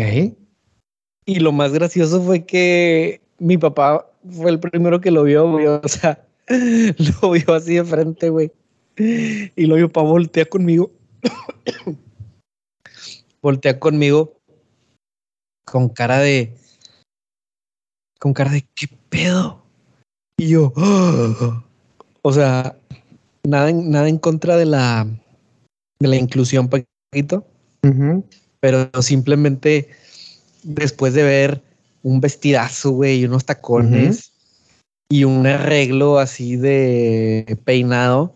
[1.25, 5.67] Y lo más gracioso fue que mi papá fue el primero que lo vio, güey.
[5.67, 6.26] O sea,
[7.21, 8.51] lo vio así de frente, güey.
[8.97, 10.91] Y lo vio para voltear conmigo.
[13.41, 14.33] voltea conmigo
[15.65, 16.55] con cara de.
[18.19, 19.63] Con cara de qué pedo.
[20.37, 20.73] Y yo.
[22.21, 22.77] o sea,
[23.43, 25.05] nada en, nada en contra de la,
[25.99, 27.45] de la inclusión, Paquito.
[28.59, 29.89] Pero simplemente
[30.63, 31.63] después de ver
[32.03, 34.33] un vestidazo, güey, y unos tacones
[35.09, 38.35] y un arreglo así de peinado,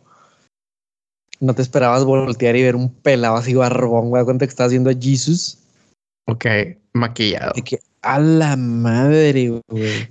[1.40, 4.90] no te esperabas voltear y ver un pelado así barbón, güey, cuando que estás viendo
[4.90, 5.58] a Jesus.
[6.28, 6.46] Ok,
[6.94, 7.54] maquillado.
[7.66, 10.10] que a la madre, güey.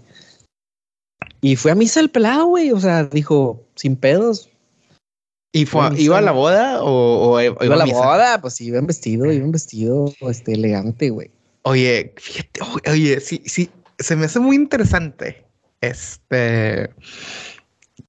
[1.41, 2.73] Y fue a misa el pelado, güey.
[2.73, 4.51] O sea, dijo, sin pedos.
[5.53, 8.41] ¿Y fue, iba a la boda o, iba, a la boda?
[8.41, 11.31] Pues iba en vestido, iba en vestido este, elegante, güey.
[11.63, 13.69] Oye, fíjate, oye, sí, sí,
[13.99, 15.45] se me hace muy interesante.
[15.81, 16.95] Este,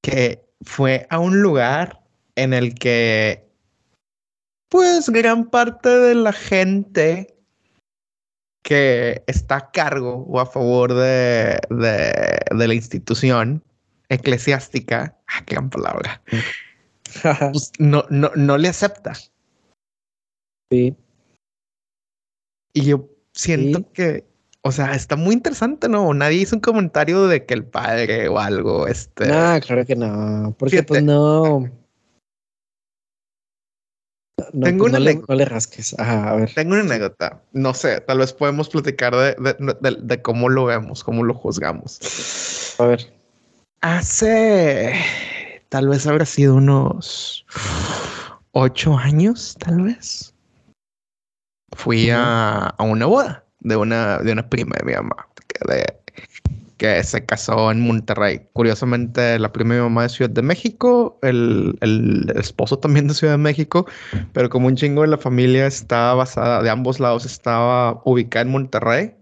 [0.02, 2.04] que fue a un lugar
[2.36, 3.48] en el que,
[4.70, 7.36] pues, gran parte de la gente
[8.64, 13.64] que está a cargo o a favor de, de, la institución
[14.10, 16.22] eclesiástica, ah, qué gran palabra,
[17.52, 19.14] pues, no, no, no le acepta.
[20.70, 20.96] Sí.
[22.74, 23.86] Y yo siento Sí.
[23.94, 24.31] que,
[24.64, 26.14] o sea, está muy interesante, ¿no?
[26.14, 29.28] Nadie hizo un comentario de que el padre o algo, este.
[29.28, 30.56] No, claro que no.
[30.58, 30.88] Porque Fíjate.
[30.88, 31.70] pues no.
[34.54, 35.34] No, Tengo pues, una no, le, anécdota.
[35.34, 36.00] no le rasques.
[36.00, 36.54] Ajá, a ver.
[36.54, 37.42] Tengo una anécdota.
[37.54, 41.34] No sé, tal vez podemos platicar de, de- de- de cómo lo vemos, cómo lo
[41.34, 42.00] juzgamos.
[42.80, 43.14] A ver.
[43.82, 44.94] Hace,
[45.70, 47.46] tal vez habrá sido unos
[48.52, 50.34] ocho años, tal vez.
[51.76, 55.96] Fui a, a una boda de una, de una prima de mi mamá, que, de-
[56.78, 58.42] que se casó en Monterrey.
[58.54, 63.14] Curiosamente, la prima de mi mamá de Ciudad de México, el, el esposo también de
[63.14, 63.86] Ciudad de México,
[64.34, 68.52] pero como un chingo de la familia estaba basada, de ambos lados estaba ubicada en
[68.52, 69.14] Monterrey,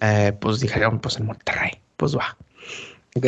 [0.00, 2.36] eh, pues dijeron, pues en Monterrey, pues va.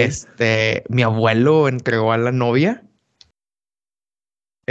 [0.04, 2.82] Este, mi abuelo entregó a la novia.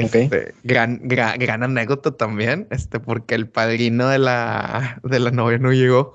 [0.05, 5.57] Este, gran, gra- gran anécdota también, este, porque el padrino de la, de la novia
[5.57, 6.13] no llegó.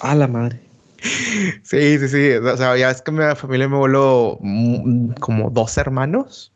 [0.00, 0.60] A la madre.
[1.62, 2.30] Sí, sí, sí.
[2.32, 6.52] O sea, ya es que mi familia me voló mm, como dos hermanos.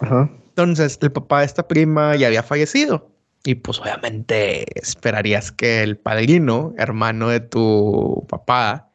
[0.00, 0.30] Ajá.
[0.48, 3.10] Entonces, el papá de esta prima ya había fallecido.
[3.44, 8.90] Y pues obviamente esperarías que el padrino, hermano de tu papá,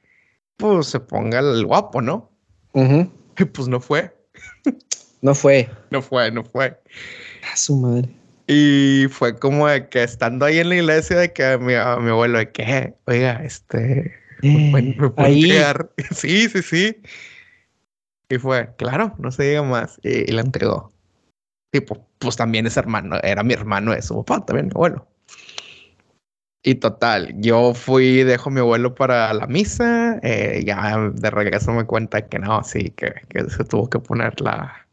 [0.56, 2.32] pues se ponga el guapo, ¿no?
[2.74, 3.12] Ujú.
[3.38, 4.16] Y pues no fue.
[5.22, 5.70] No fue.
[5.92, 6.80] No fue, no fue.
[7.52, 8.10] A su madre.
[8.48, 12.10] Y fue como de que estando ahí en la iglesia, de que mi, a mi
[12.12, 15.44] abuelo, de que, "Eh, oiga, este, ¿me pueden- me ahí.
[15.44, 17.02] entregar?" Sí, sí, sí.
[18.30, 20.00] Y fue, claro, no se diga más.
[20.04, 20.92] Y, y la entregó.
[21.72, 25.08] Tipo, pues también es hermano, era mi hermano de su papá, también mi abuelo.
[26.64, 31.72] Y total, yo fui, dejo a mi abuelo para la misa, eh, ya de regreso
[31.72, 34.87] me cuenta que no, sí, que, que se tuvo que poner la,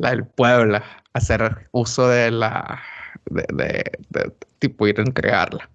[0.00, 0.82] la del Puebla,
[1.12, 2.80] hacer uso de la,
[3.26, 5.70] de, de, de- tipo ir a entregarla.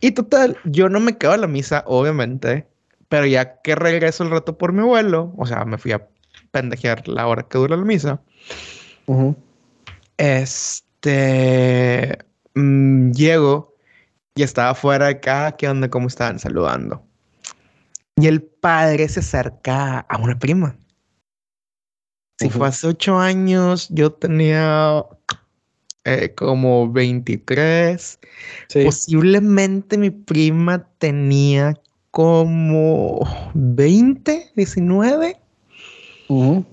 [0.00, 2.66] Y total, yo no me quedo a la misa, obviamente,
[3.08, 6.08] pero ya que regreso el rato por mi abuelo, o sea, me fui a
[6.50, 8.20] pendejear la hora que dura la misa,
[9.06, 9.36] Ujú.
[10.92, 12.18] este,
[12.54, 13.74] mm, llego
[14.34, 15.88] y estaba afuera acá, ¿qué onda?
[15.88, 16.38] ¿Cómo estaban?
[16.38, 17.02] Saludando.
[18.16, 20.76] Y el padre se acerca a una prima.
[22.38, 22.58] Si Ujú.
[22.58, 25.04] fue hace ocho años, yo tenía
[26.04, 28.18] eh, como 23.
[28.68, 28.84] Sí.
[28.84, 31.78] Posiblemente mi prima tenía
[32.10, 33.20] como
[33.54, 35.40] 20, 19.
[36.28, 36.64] Ujú.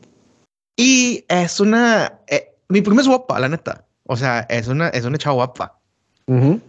[0.76, 2.19] Y es una...
[2.28, 3.86] eh, mi prima es guapa, la neta.
[4.06, 5.80] O sea, es una, es una chava guapa.
[6.28, 6.62] Ujú.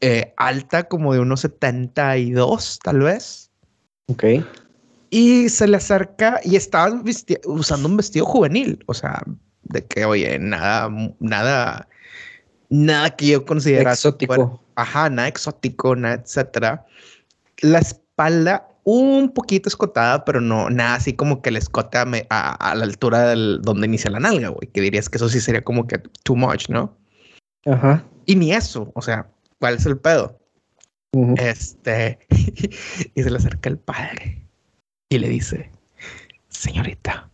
[0.00, 3.50] Eh, alta como de unos 72, tal vez.
[4.06, 4.24] Ok.
[5.10, 7.02] Y se le acerca y estaba
[7.46, 8.82] usando un vestido juvenil.
[8.86, 9.22] O sea,
[9.62, 10.90] de que, oye, nada,
[11.20, 11.88] nada,
[12.68, 14.34] nada que yo considerara Exótico.
[14.34, 16.84] fuera- ajá, nada exótico, nada, etcétera.
[17.62, 22.26] La espalda un poquito escotada, pero no, nada así como que el escote a, me-
[22.30, 24.68] a- a la altura del donde inicia la nalga, güey.
[24.72, 26.96] Que dirías que eso sí sería como que too much, ¿no?
[27.66, 28.04] Ajá.
[28.26, 30.38] Y ni eso, o sea, ¿cuál es el pedo?
[31.36, 32.18] Este,
[33.14, 34.47] y se le acerca el padre
[35.10, 35.70] y le dice,
[36.48, 37.30] señorita,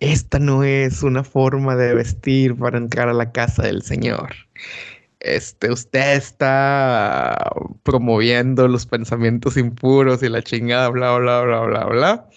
[0.00, 4.34] esta no es una forma de vestir para entrar a la casa del Señor.
[5.20, 7.50] Este, usted está
[7.82, 12.28] promoviendo los pensamientos impuros y la chingada, bla, bla, bla, bla, bla.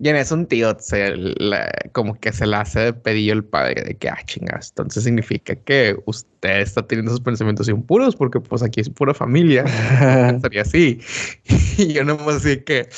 [0.00, 3.44] Y en eso un tío se la- como que se le hace de pedillo el
[3.44, 8.38] padre de que, ah, chingas, entonces significa que usted está teniendo esos pensamientos impuros porque
[8.38, 9.64] pues aquí es pura familia.
[10.30, 11.00] Pensaría así.
[11.78, 12.88] Y yo nomás así que,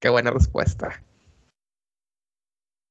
[0.00, 1.02] qué buena respuesta.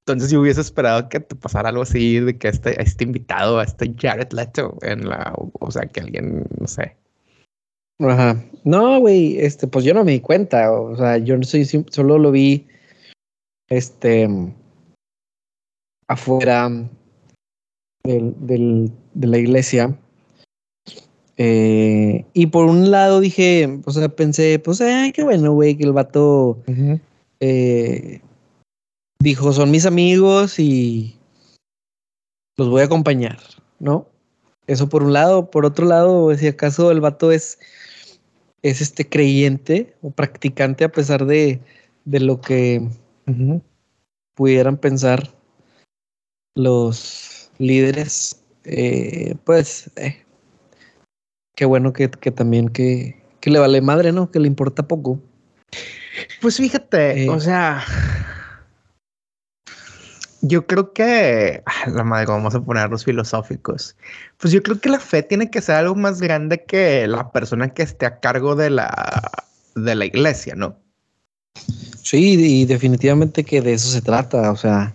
[0.05, 3.93] Entonces yo hubiese esperado que te pasara algo así de que este, este invitado, este
[3.97, 6.95] Jared Leto en la, o sea, que alguien, no sé.
[7.99, 8.41] Ajá.
[8.63, 10.71] No, güey, este, pues yo no me di cuenta.
[10.71, 12.67] O sea, yo no soy, solo lo vi,
[13.69, 14.27] este,
[16.07, 16.69] afuera
[18.03, 19.97] del, del- de la iglesia.
[21.37, 25.83] Eh, y por un lado dije, o sea, pensé, pues, ay, qué bueno, güey, que
[25.83, 26.57] el vato
[27.39, 28.21] eh,
[29.19, 31.15] dijo, son mis amigos y
[32.57, 33.37] los voy a acompañar,
[33.79, 34.07] ¿no?
[34.65, 35.51] Eso por un lado.
[35.51, 37.59] Por otro lado, si acaso el vato es,
[38.63, 41.59] es este creyente o practicante a pesar de,
[42.05, 42.87] de lo que
[44.35, 45.33] Pudieran pensar
[46.55, 50.23] los líderes, eh, pues eh,
[51.55, 54.31] qué bueno que, que también que, que le vale madre, ¿no?
[54.31, 55.19] Que le importa poco.
[56.41, 57.29] Pues fíjate, Eh.
[57.29, 57.83] o sea,
[60.41, 63.97] Yo creo que la madre, vamos a ponernos filosóficos.
[64.37, 67.73] Pues yo creo que la fe tiene que ser algo más grande que la persona
[67.73, 69.31] que esté a cargo de la,
[69.75, 70.77] de la iglesia, ¿no?
[72.09, 74.49] Sí, y definitivamente que de eso se trata.
[74.51, 74.93] O sea,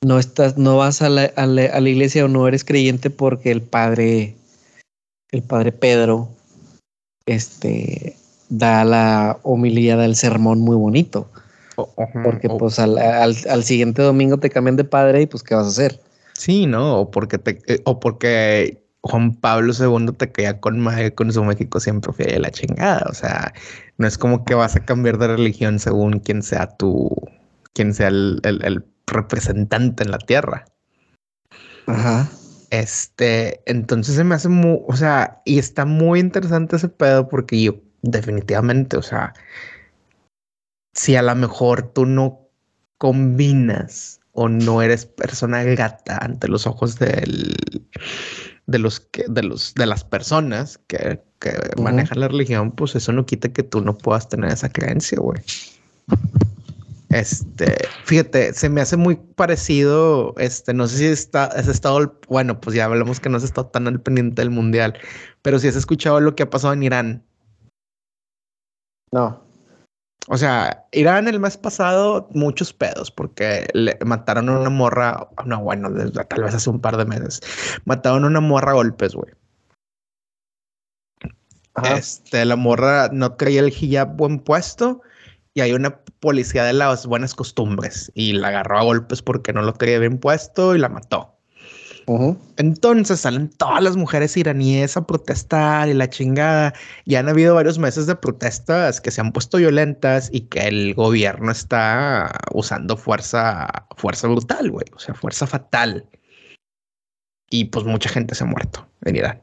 [0.00, 3.10] no estás, no vas a la, a la, a la iglesia o no eres creyente
[3.10, 4.34] porque el padre,
[5.32, 6.30] el padre Pedro,
[7.26, 8.16] este,
[8.48, 11.28] da la homilía del sermón muy bonito.
[12.22, 15.66] Porque pues al, al, al siguiente domingo te cambian de padre y pues ¿qué vas
[15.66, 16.00] a hacer?
[16.32, 17.00] Sí, ¿no?
[17.00, 21.44] O porque te, eh, o porque Juan Pablo II te caía con madre con su
[21.44, 23.06] México siempre fue de la chingada.
[23.10, 23.52] O sea,
[23.98, 27.10] no es como que vas a cambiar de religión según quién sea tu,
[27.74, 30.64] quién sea el, el- el representante en la tierra.
[31.86, 32.28] Ajá.
[32.70, 37.62] Este, entonces se me hace muy, o sea, y está muy interesante ese pedo porque
[37.62, 39.34] yo definitivamente, o sea,
[40.94, 42.48] si a lo mejor tú no
[42.98, 47.54] combinas o no eres persona gata ante los ojos del,
[48.66, 53.12] de los que, de los, de las personas que, que manejan la religión, pues eso
[53.12, 55.40] no quita que tú no puedas tener esa creencia, güey.
[57.14, 62.60] Este, fíjate, se me hace muy parecido, este, no sé si está, has estado, bueno,
[62.60, 64.98] pues ya hablamos que no has estado tan al pendiente del mundial,
[65.40, 67.24] pero si has escuchado lo que ha pasado en Irán.
[69.12, 69.44] No.
[70.28, 75.60] O sea, Irán el mes pasado, muchos pedos, porque le mataron a una morra, no,
[75.62, 75.90] bueno,
[76.28, 77.40] tal vez hace un par de meses,
[77.84, 79.32] mataron a una morra a golpes, güey.
[81.82, 85.02] Este, la morra no traía el hijab buen puesto
[85.54, 89.62] y hay una policía de las buenas costumbres y la agarró a golpes porque no
[89.62, 91.33] lo traía bien puesto y la mató.
[92.56, 96.74] Entonces salen todas las mujeres iraníes a protestar y la chingada.
[97.04, 100.94] Y han habido varios meses de protestas que se han puesto violentas y que el
[100.94, 104.86] gobierno está usando fuerza, fuerza brutal, güey.
[104.94, 106.06] O sea, fuerza fatal.
[107.50, 109.42] Y pues mucha gente se ha muerto en Irán.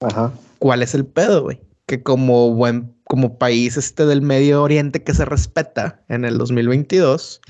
[0.00, 0.32] Ajá.
[0.58, 1.60] ¿Cuál es el pedo, güey?
[1.86, 7.40] Que como buen, como país este del Medio Oriente que se respeta en el 2022,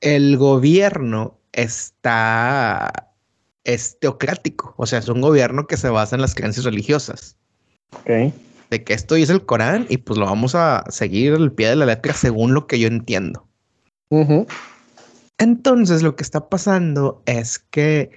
[0.00, 3.07] el gobierno está
[3.68, 7.36] es teocrático, o sea, es un gobierno que se basa en las creencias religiosas,
[7.94, 8.32] Ok.
[8.70, 11.76] de que esto dice el Corán y pues lo vamos a seguir al pie de
[11.76, 13.46] la letra según lo que yo entiendo.
[15.36, 18.10] Entonces lo que está pasando es que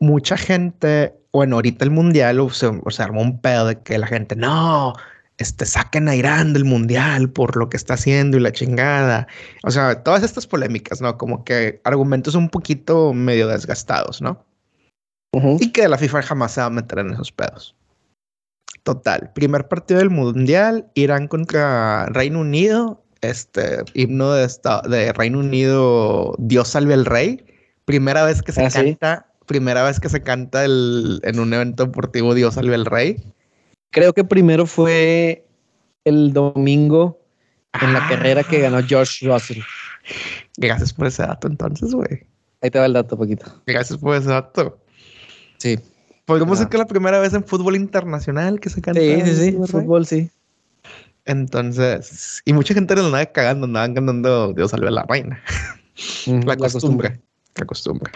[0.00, 3.98] mucha gente, bueno, ahorita el mundial o se, o se armó un pedo de que
[3.98, 4.94] la gente, no,
[5.38, 9.28] este, saquen a Irán del mundial por lo que está haciendo y la chingada.
[9.62, 11.16] O sea, todas estas polémicas, ¿no?
[11.16, 14.44] Como que argumentos un poquito medio desgastados, ¿no?
[15.32, 15.58] Ujú.
[15.60, 17.74] Y que la FIFA jamás se va a meter en esos pedos.
[18.82, 25.40] Total, primer partido del mundial, Irán contra Reino Unido, este himno de, esta- de Reino
[25.40, 27.44] Unido, Dios salve al rey.
[27.84, 28.78] Primera vez que se Ah, sí.
[28.96, 33.22] canta, primera vez que se canta el, en un evento deportivo Dios salve al rey.
[33.90, 35.44] Creo que primero fue
[36.04, 37.20] el domingo
[37.82, 38.08] en la Ah.
[38.08, 39.60] carrera que ganó George Russell.
[40.56, 42.26] Gracias por ese dato entonces, güey.
[42.62, 43.46] Ahí te va el dato, poquito.
[43.66, 44.78] Gracias por ese dato.
[45.58, 45.78] Sí.
[46.24, 46.60] Podríamos Ah.
[46.60, 49.00] decir que es la primera vez en fútbol internacional que se canta.
[49.00, 49.52] Sí, sí, sí.
[49.66, 50.30] Fútbol, sí.
[51.24, 55.42] Entonces, y mucha gente le andaba cagando, andaban cantando Dios salve a la reina.
[56.26, 57.20] La costumbre.
[57.56, 58.12] La costumbre.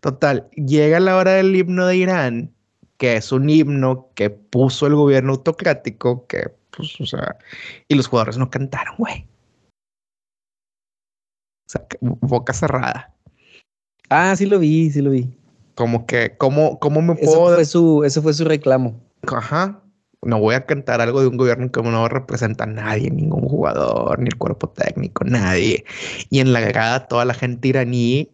[0.00, 2.52] Total, llega la hora del himno de Irán,
[2.98, 7.36] que es un himno que puso el gobierno autocrático, que, pues, o sea,
[7.88, 9.24] y los jugadores no cantaron, güey.
[11.66, 13.14] O sea, boca cerrada.
[14.08, 15.28] Ah, sí lo vi, sí lo vi.
[15.76, 17.54] Como que, ¿cómo, cómo me Eso puedo...?
[17.54, 18.98] fue su, eso fue su reclamo.
[19.28, 19.80] Ajá.
[20.22, 24.18] No voy a cantar algo de un gobierno que no representa a nadie, ningún jugador,
[24.18, 25.84] ni el cuerpo técnico, nadie.
[26.30, 28.32] Y en la grada toda la gente iraní,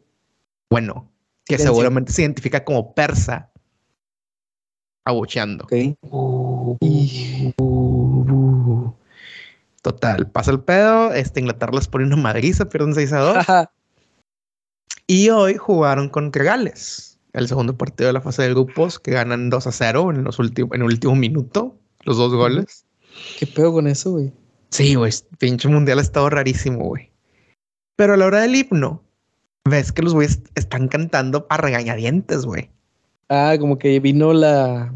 [0.70, 1.10] bueno,
[1.44, 1.74] que Silencio.
[1.74, 3.50] seguramente se identifica como persa,
[5.04, 5.64] abucheando.
[5.64, 5.72] Ok.
[9.82, 13.36] Total, pasa el pedo, este Inglaterra les pone una madriza, pierden 6 a 2.
[13.38, 13.72] Ajá.
[15.08, 19.50] y hoy jugaron contra Gales, el segundo partido de la fase de grupos, que ganan
[19.50, 22.84] 2 a 0 en, los últimos, en el último minuto, los dos goles.
[23.38, 24.32] ¿Qué pedo con eso, güey?
[24.70, 27.10] Sí, güey, pinche mundial ha estado rarísimo, güey.
[27.96, 29.02] Pero a la hora del himno,
[29.68, 32.70] ves que los güeyes están cantando a regañadientes, güey.
[33.28, 34.92] Ah, como que vino la.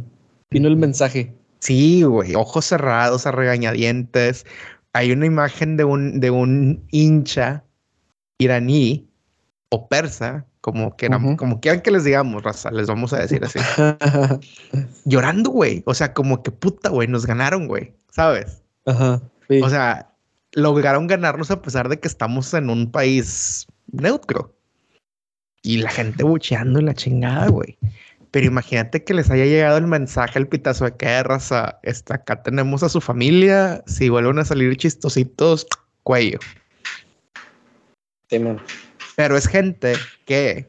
[0.50, 1.34] Vino el mensaje.
[1.58, 4.46] Sí, güey, ojos cerrados a regañadientes.
[4.92, 7.64] Hay una imagen de un, de un hincha
[8.38, 9.08] iraní
[9.70, 11.36] o persa, como que Ujú.
[11.36, 13.60] como quieran que les digamos, raza, les vamos a decir así.
[15.04, 15.84] Llorando, güey.
[15.86, 17.94] O sea, como que puta, güey, nos ganaron, güey.
[18.10, 18.64] ¿Sabes?
[18.84, 19.22] Ajá.
[19.48, 19.60] sí.
[19.62, 20.10] O sea,
[20.54, 24.56] lograron ganarnos a pesar de que estamos en un país neutro.
[25.62, 27.78] y la gente bucheando la chingada, güey.
[28.32, 32.42] Pero imagínate que les haya llegado el mensaje, el pitazo de que raza, está, acá
[32.42, 35.64] tenemos a su familia, si vuelven a salir chistositos,
[36.02, 36.40] cuello.
[38.28, 38.60] Sí, man.
[39.16, 39.94] Pero es gente
[40.26, 40.66] que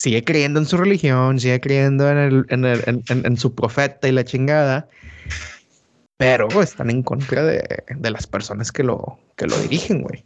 [0.00, 4.08] sigue creyendo en su religión, sigue creyendo en, el, en, el, en, en su profeta
[4.08, 4.88] y la chingada,
[6.16, 10.24] pero están en contra de, de las personas que lo, que lo dirigen, güey.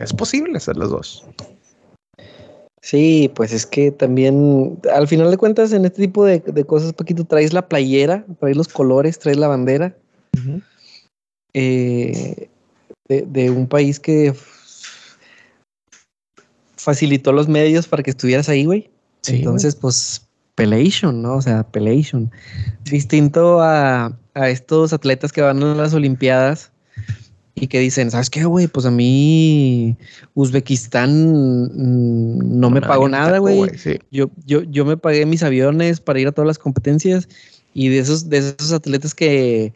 [0.00, 1.24] Es posible hacer los dos.
[2.82, 6.92] Sí, pues es que también, al final de cuentas, en este tipo de, de cosas,
[6.92, 9.96] Paquito, traes la playera, traes los colores, traes la bandera
[11.54, 12.48] eh,
[13.08, 14.34] de, de un país que
[16.82, 18.90] facilitó los medios para que estuvieras ahí, güey.
[19.22, 21.36] Sí, Entonces, pues, pelation, ¿no?
[21.36, 22.30] O sea, pelation.
[22.84, 26.72] Distinto a, a estos atletas que van a las Olimpiadas
[27.54, 28.66] y que dicen, ¿sabes qué, güey?
[28.66, 29.96] Pues a mí
[30.34, 31.10] Uzbekistán
[31.72, 33.70] mm, no me pagó nada, güey.
[33.76, 33.98] sí.
[34.10, 37.28] Yo, yo, yo me pagué mis aviones para ir a todas las competencias
[37.74, 39.72] y de esos, de esos atletas que,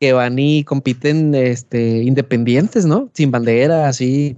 [0.00, 3.08] que van y compiten este, independientes, ¿no?
[3.14, 4.36] Sin bandera, así.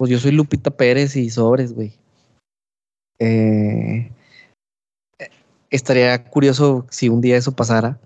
[0.00, 1.92] Pues yo soy Lupita Pérez y sobres, güey.
[3.18, 4.10] Eh,
[5.68, 8.00] estaría curioso si un día eso pasara.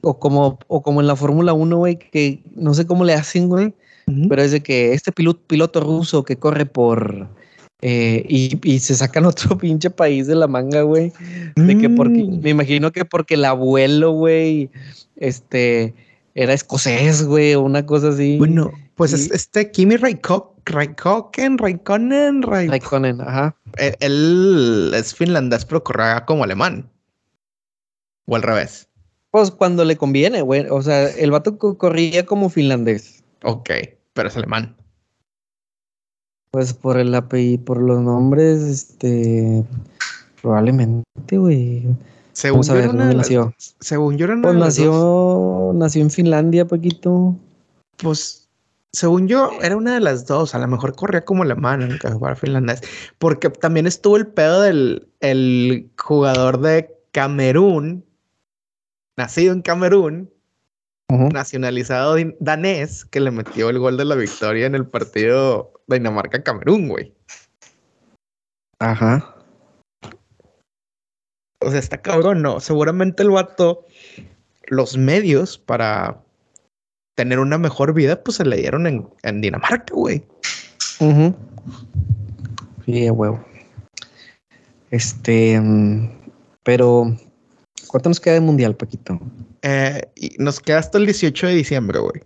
[0.00, 3.48] O como, o como en la Fórmula 1, güey, que no sé cómo le hacen,
[3.50, 3.74] güey,
[4.30, 7.28] pero es de que este piloto, piloto ruso que corre por...
[7.82, 11.12] eh, y, y se sacan otro pinche país de la manga, güey.
[11.56, 12.40] De que porque, Mm.
[12.40, 14.70] me imagino que porque el abuelo, güey,
[15.16, 15.92] este,
[16.34, 18.38] era escocés, güey, o una cosa así.
[18.38, 23.56] Bueno, pues Y- este Kimi Raikkonen, Raikkonen, Raikkonen, Raik- Raikkonen, ajá.
[23.78, 26.90] Eh, Él es finlandés, pero corre como alemán.
[28.26, 28.88] O al revés.
[29.30, 30.66] Pues cuando le conviene, güey.
[30.70, 33.22] O sea, el vato co- corría como finlandés.
[33.44, 33.70] Ok,
[34.12, 34.76] pero es alemán.
[36.50, 39.62] Pues por el apellido, por los nombres, este,
[40.42, 41.84] probablemente, güey.
[42.32, 43.54] Según Vamos a yo, ver dónde nació.
[43.80, 47.36] Según yo era una Pues nació, nació en Finlandia, Paquito.
[47.98, 48.45] Pues,
[48.92, 50.54] según yo, era una de las dos.
[50.54, 52.80] A lo mejor corría como alemán, aunque fuera finlandés.
[53.18, 58.04] Porque también estuvo el pedo del el jugador de Camerún,
[59.16, 60.30] nacido en Camerún,
[61.08, 67.14] nacionalizado danés, que le metió el gol de la victoria en el partido Dinamarca-Camerún, güey.
[68.78, 69.34] Ajá.
[71.60, 72.60] O sea, está cabrón, no.
[72.60, 73.84] Seguramente el vato,
[74.66, 76.22] los medios para
[77.16, 80.22] tener una mejor vida, pues se le dieron en, en Dinamarca, güey.
[81.00, 81.34] Ujú.
[82.84, 83.44] Sí, a huevo.
[84.90, 86.10] Este, mm,
[86.62, 87.16] pero,
[87.88, 89.18] ¿cuánto nos queda de mundial, Paquito?
[89.62, 92.22] Eh, y nos queda hasta el 18 de diciembre, güey.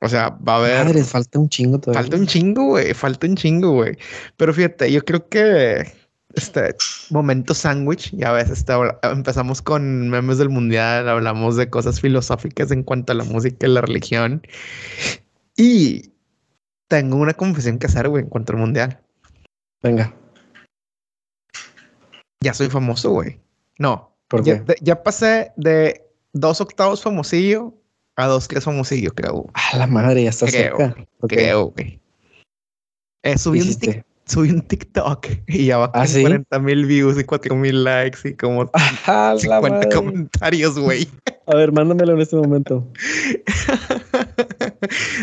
[0.00, 0.84] O sea, va a haber.
[0.86, 2.02] Madre, falta un chingo todavía.
[2.02, 2.92] Falta un chingo, güey.
[2.92, 3.96] Falta un chingo, güey.
[4.36, 5.92] Pero fíjate, yo creo que
[6.34, 6.74] este
[7.10, 8.72] momento sándwich, ya ves, este,
[9.02, 13.70] empezamos con memes del mundial, hablamos de cosas filosóficas en cuanto a la música y
[13.70, 14.42] la religión.
[15.56, 16.12] Y
[16.88, 19.00] tengo una confesión que hacer, güey, en cuanto al mundial.
[19.82, 20.14] Venga,
[22.42, 23.38] Ya soy famoso, güey.
[23.78, 24.74] No, ¿por ya, qué?
[24.80, 27.74] ya pasé de dos octavos famosillo
[28.16, 29.46] a dos, tres famosillo, creo.
[29.54, 31.06] A la madre, ya está Creo, cerca.
[31.28, 32.00] Creo, güey.
[33.22, 33.86] Eh, subí, un Hiciste.
[34.00, 36.22] tic- subí un TikTok y ya va ¿Ah, con sí?
[36.22, 38.70] 40 mil views y 4 mil likes y como
[39.06, 39.88] A la 50 madre.
[39.94, 41.08] comentarios, güey.
[41.46, 42.86] A ver, mándamelo en este momento.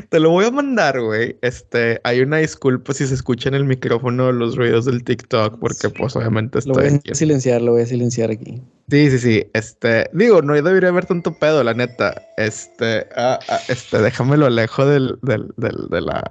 [0.09, 1.37] Te lo voy a mandar, güey.
[1.41, 6.15] Este, hay una disculpa si se escuchan el micrófono los ruidos del TikTok, porque pues
[6.15, 7.15] obviamente Lo voy estoy a aquí.
[7.15, 8.61] silenciar, lo voy a silenciar aquí.
[8.89, 9.45] Sí, sí, sí.
[9.53, 12.21] Este, digo, no debería haber tanto pedo, la neta.
[12.37, 16.23] Este, ah, ah, este, déjamelo alejo del, del, del, de la,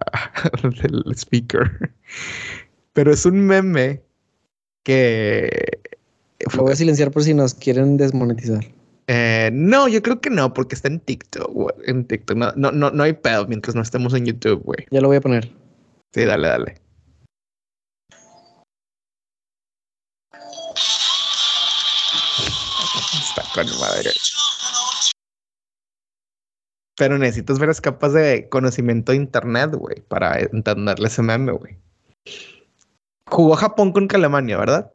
[0.63, 1.71] del speaker.
[2.99, 4.03] Pero es un meme
[4.83, 5.49] que.
[6.53, 8.65] Lo voy a silenciar por si nos quieren desmonetizar.
[9.07, 11.77] Eh, no, yo creo que no, porque está en TikTok, güey.
[11.87, 12.37] En TikTok.
[12.37, 14.85] No, no, no, no hay pedo mientras no estemos en YouTube, güey.
[14.91, 15.49] Ya lo voy a poner.
[16.13, 16.75] Sí, dale, dale.
[23.13, 24.11] Está con madre.
[26.97, 31.79] Pero necesitas ver capas de conocimiento de internet, güey, para entenderle ese meme, güey.
[33.31, 34.93] Jugó Japón contra Alemania, ¿verdad?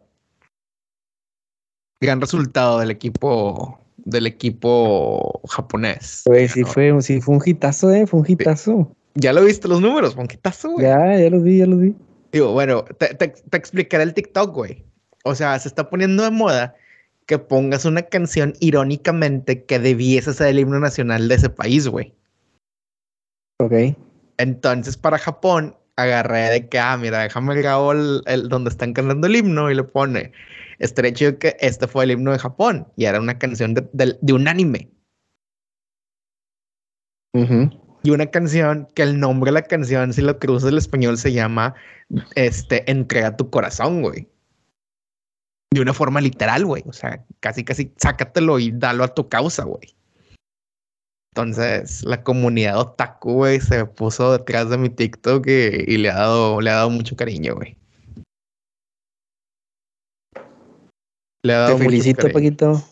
[2.02, 6.24] Gran resultado del equipo del equipo japonés.
[6.26, 8.96] Güey, sí fue, sí fue un hitazo, eh, fue un hitazo.
[9.16, 10.86] Ya lo viste los números, Monquitazo, güey.
[10.86, 11.96] Ya, ya los vi, ya los vi.
[12.32, 14.84] Digo, bueno, te, te, te explicaré el TikTok, güey.
[15.24, 16.76] O sea, se está poniendo de moda
[17.28, 22.14] que pongas una canción irónicamente que debiese ser el himno nacional de ese país, güey.
[23.60, 23.96] Ok.
[24.38, 29.28] Entonces, para Japón, agarré de que, ah, mira, déjame grabo el, el, donde están cantando
[29.28, 30.32] el himno y le pone,
[30.80, 34.18] estaría chido que este fue el himno de Japón y era una canción de, de,
[34.22, 34.90] de un anime.
[38.04, 41.32] Y una canción que el nombre de la canción, si lo cruzas el español, se
[41.32, 41.74] llama
[42.36, 44.28] este, Entrega tu corazón, güey.
[45.72, 46.84] De una forma literal, güey.
[46.86, 49.96] O sea, casi, casi sácatelo y dalo a tu causa, güey.
[51.34, 56.14] Entonces, la comunidad otaku, güey, se puso detrás de mi TikTok y, y, le, ha
[56.14, 57.76] dado, le ha dado mucho cariño, güey.
[61.42, 62.84] Le ha dado Te felicito, Paquito.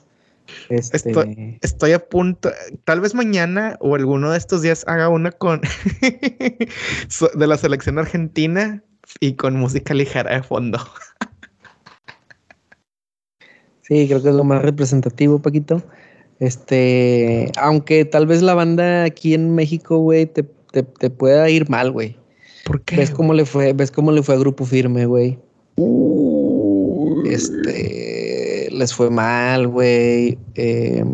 [0.69, 0.97] Este...
[0.97, 2.49] Estoy, estoy, a punto,
[2.83, 5.61] tal vez mañana o alguno de estos días haga una con
[6.01, 8.83] de la selección argentina
[9.19, 10.79] y con música ligera de fondo.
[13.83, 15.83] sí, creo que es lo más representativo, Paquito.
[16.41, 21.69] Este, aunque tal vez la banda aquí en México, güey, te, te, te, pueda ir
[21.69, 22.17] mal, güey.
[22.65, 22.95] ¿Por qué?
[22.95, 25.37] ¿Ves cómo le fue, ves cómo le fue a Grupo Firme, güey?
[27.25, 30.39] Este, les fue mal, güey.
[30.55, 31.05] Eh,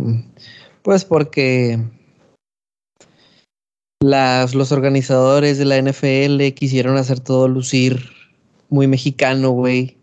[0.81, 1.77] pues porque
[3.99, 8.11] las, los organizadores de la NFL quisieron hacer todo lucir
[8.69, 9.96] muy mexicano, güey.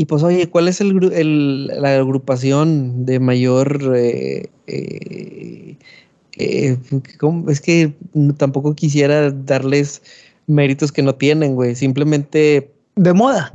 [0.00, 3.92] Y pues, oye, ¿cuál es el, el la agrupación de mayor...
[3.94, 5.76] Eh, eh,
[6.38, 6.78] eh,
[7.48, 7.92] es que
[8.38, 10.00] tampoco quisiera darles
[10.46, 11.74] méritos que no tienen, güey.
[11.74, 12.72] Simplemente...
[12.96, 13.52] De moda.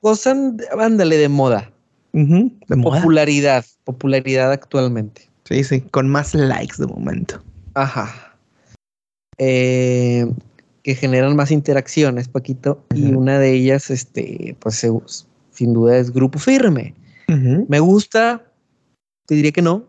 [0.00, 1.68] Gozan, ándale, de moda.
[2.12, 3.82] Uh -huh, de popularidad, moda.
[3.82, 5.28] popularidad actualmente.
[5.46, 7.42] Sí, sí, con más likes de momento.
[7.74, 8.36] Ajá.
[9.38, 10.30] Eh,
[10.84, 12.84] que generan más interacciones, Paquito.
[12.90, 13.10] Uh -huh.
[13.10, 14.76] Y una de ellas, este, pues
[15.58, 16.94] sin duda es Grupo Firme.
[17.28, 17.66] Uh -huh.
[17.68, 18.44] Me gusta,
[19.26, 19.84] te diría que no.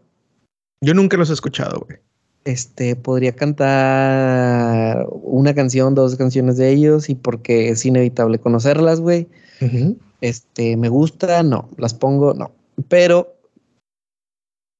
[0.82, 2.00] Yo nunca los he escuchado, güey.
[2.44, 9.28] Este, podría cantar una canción, dos canciones de ellos y porque es inevitable conocerlas, güey.
[9.62, 9.98] Uh -huh.
[10.22, 12.52] Este, me gusta, no, las pongo, no.
[12.88, 13.36] Pero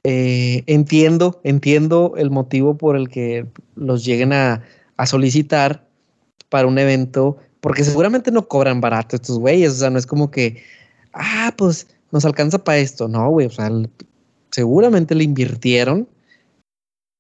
[0.04, 4.64] eh, entiendo, entiendo el motivo por el que los lleguen a,
[4.98, 5.88] a solicitar
[6.50, 10.32] para un evento, porque seguramente no cobran barato estos güeyes, o sea, no es como
[10.32, 10.64] que,
[11.14, 13.70] ah, pues nos alcanza para esto, no, güey, o sea,
[14.52, 16.08] seguramente le invirtieron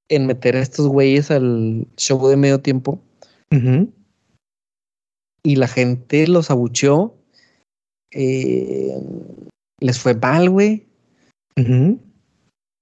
[0.09, 2.99] en meter a estos güeyes al show de medio tiempo.
[3.51, 3.93] Uh -huh.
[5.43, 7.15] Y la gente los abucheó.
[8.11, 8.97] Eh,
[9.79, 10.87] les fue mal, güey.
[11.55, 11.99] Uh -huh.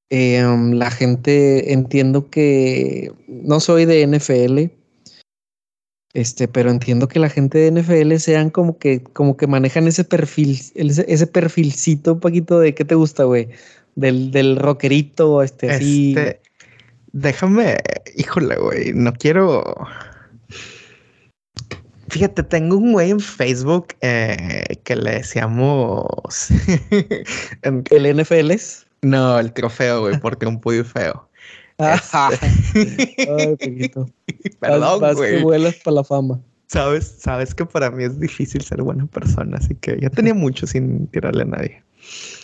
[0.10, 0.43] eh,
[0.74, 4.72] la gente, entiendo que no soy de NFL,
[6.18, 10.03] este, pero entiendo que la gente de NFL sean como que, como que manejan ese
[10.03, 13.49] perfil, ese, ese perfilcito un poquito de qué te gusta, güey.
[13.95, 16.15] Del, del rockerito, este, así.
[16.18, 16.41] Este,
[17.13, 17.78] déjame,
[18.15, 19.63] híjole, güey, no quiero.
[22.07, 26.47] Fíjate, tengo un güey en Facebook eh, que le decíamos.
[27.61, 28.88] ¿El NFL es?
[29.03, 31.26] No, el trofeo, güey, porque un muy feo.
[31.78, 32.17] Este...
[33.30, 33.89] Ay,
[34.59, 35.38] Perdón, vas, güey.
[35.38, 36.39] que vuelas para la fama.
[36.67, 40.67] Sabes, sabes que para mí es difícil ser buena persona, así que ya tenía mucho
[40.67, 41.84] sin tirarle a nadie.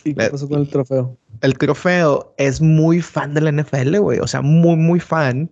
[0.05, 1.17] ¿Y qué pasó con el trofeo?
[1.41, 4.19] El trofeo es muy fan de la NFL, güey.
[4.19, 5.49] O sea, muy, muy fan.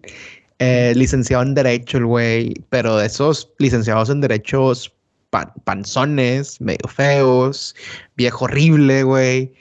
[0.60, 2.54] Eh, licenciado en Derecho, el güey.
[2.70, 4.94] Pero de esos licenciados en Derechos
[5.30, 7.76] pan panzones, medio feos,
[8.16, 9.54] viejo horrible, güey.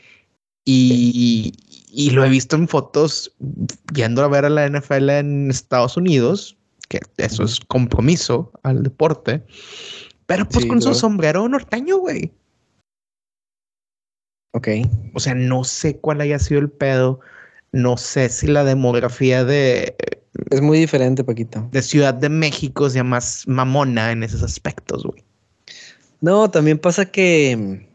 [0.64, 1.52] Y,
[1.92, 3.34] y, lo he visto en fotos
[3.94, 6.56] yendo a ver a la NFL en Estados Unidos,
[6.88, 9.44] que eso es compromiso al deporte.
[10.26, 12.32] Pero pues sí, con su sombrero norteño, güey.
[14.52, 14.68] Ok.
[15.14, 17.20] O sea, no sé cuál haya sido el pedo.
[17.72, 19.96] No sé si la demografía de.
[20.50, 21.68] Es muy diferente, Paquito.
[21.72, 25.24] De Ciudad de México sea más mamona en esos aspectos, güey.
[26.20, 27.88] No, también pasa que.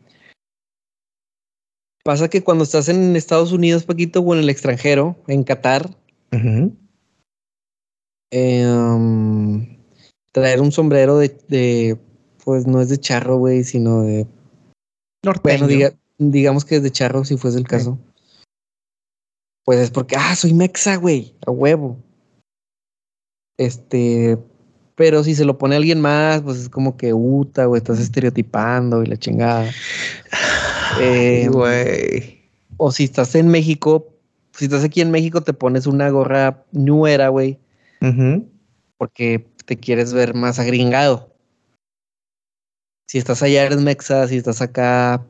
[2.06, 5.90] Pasa que cuando estás en Estados Unidos, Paquito, o en el extranjero, en Qatar,
[6.32, 6.72] uh -huh.
[8.30, 9.66] eh, um,
[10.32, 11.98] traer un sombrero de, de,
[12.44, 14.28] Pues no es de charro, güey, sino de.
[15.24, 15.42] Norteño.
[15.42, 17.98] Bueno, diga, digamos que es de charro, si fuese el caso.
[19.64, 21.98] Pues es porque, ah, soy mexa, güey, a huevo.
[23.58, 24.38] Este,
[24.94, 29.02] pero si se lo pone alguien más, pues es como que uta, güey, estás estereotipando
[29.02, 29.72] y la chingada.
[31.00, 32.50] Eh, güey.
[32.78, 34.14] O si estás en México,
[34.54, 37.60] si estás aquí en México, te pones una gorra nuera, güey.
[38.02, 38.46] Uh -huh.
[38.98, 41.34] Porque te quieres ver más agringado.
[43.08, 45.26] Si estás allá eres mexa, si estás acá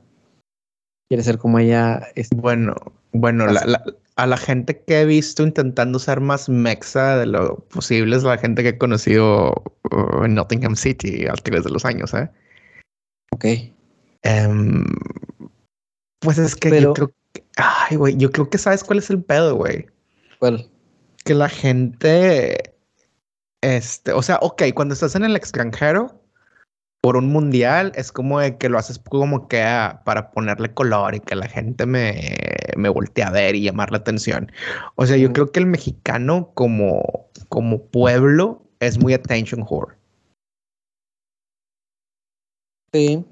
[1.09, 2.01] quieres ser como ella.
[2.15, 2.29] Es...
[2.29, 2.75] Bueno,
[3.11, 3.83] bueno, la, la,
[4.15, 8.37] a la gente que he visto intentando ser más mexa de lo posible es la
[8.37, 9.53] gente que he conocido
[9.91, 12.29] uh, en Nottingham City a través de los años, ¿eh?
[13.31, 13.45] Ok.
[14.23, 14.85] Em,
[16.25, 19.23] pues es que yo creo que, ay, güey, yo creo que sabes cuál es el
[19.23, 19.85] pedo, güey.
[20.39, 20.69] ¿Cuál?
[21.23, 22.75] Que la gente,
[23.61, 26.21] este, o sea, ok, cuando estás en el extranjero,
[27.01, 29.59] por un mundial es como de que lo haces como que
[30.03, 32.35] para ponerle color y que la gente me,
[32.75, 34.51] me voltee a ver y llamar la atención.
[34.95, 39.95] O sea, yo creo que el mexicano como, como pueblo es muy attention whore.
[42.91, 43.23] Sí.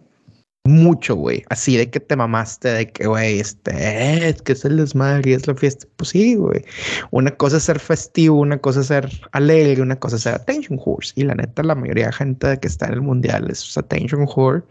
[0.66, 1.44] Mucho, güey.
[1.50, 5.34] Así de que te mamaste, de que, güey, este, es que es el desmadre y
[5.34, 5.86] es la fiesta.
[5.98, 6.64] Pues sí, güey.
[7.12, 10.80] Una cosa es ser festivo, una cosa es ser alegre, una cosa es ser attention
[10.82, 11.12] horse.
[11.18, 14.64] Y la neta, la mayoría de gente que está en el mundial es attention whore.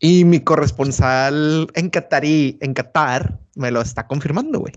[0.00, 4.72] Y mi corresponsal en Qatar en Qatar me lo está confirmando, güey.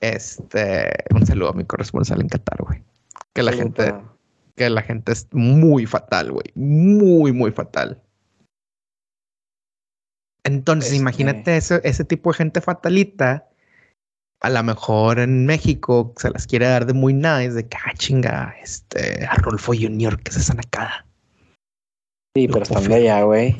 [0.00, 2.82] Este, un saludo a mi corresponsal en Qatar, güey.
[3.34, 3.94] Que la gente,
[4.54, 6.46] que la gente es muy fatal, güey.
[6.54, 8.02] Muy, muy fatal.
[10.46, 13.48] Entonces, este imagínate ese, ese tipo de gente fatalita.
[14.40, 17.92] A lo mejor en México se las quiere dar de muy nice, de que, ah,
[17.96, 21.06] chinga, este, Arnulfo Junior, que se sana acá.
[22.36, 23.56] Sí, pero estando allá, güey.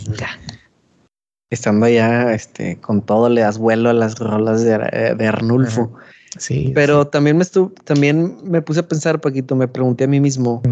[1.50, 5.94] Estando allá, este, con todo le das vuelo a las rolas de, de Arnulfo.
[6.38, 6.72] Sí.
[6.74, 10.62] Pero también me estuve, también me puse a pensar, Paquito, me pregunté a mí mismo.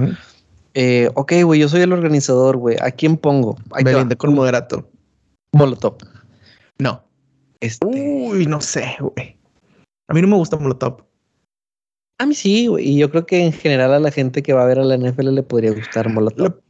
[0.74, 2.76] eh, ok, güey, yo soy el organizador, güey.
[2.82, 3.56] ¿A quién pongo?
[3.82, 4.86] Belinda con moderato.
[5.54, 5.96] Molotov.
[6.78, 7.02] No.
[7.60, 7.86] Este...
[7.86, 9.38] Uy, no sé, güey.
[10.08, 11.04] A mí no me gusta Molotov.
[12.18, 12.88] A mí sí, güey.
[12.88, 14.96] Y yo creo que en general a la gente que va a ver a la
[14.96, 16.60] NFL le podría gustar Molotov.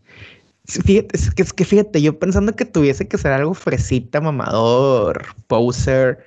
[0.66, 5.26] Fíjate, es que, es que fíjate, yo pensando que tuviese que ser algo fresita, mamador,
[5.46, 6.24] poser,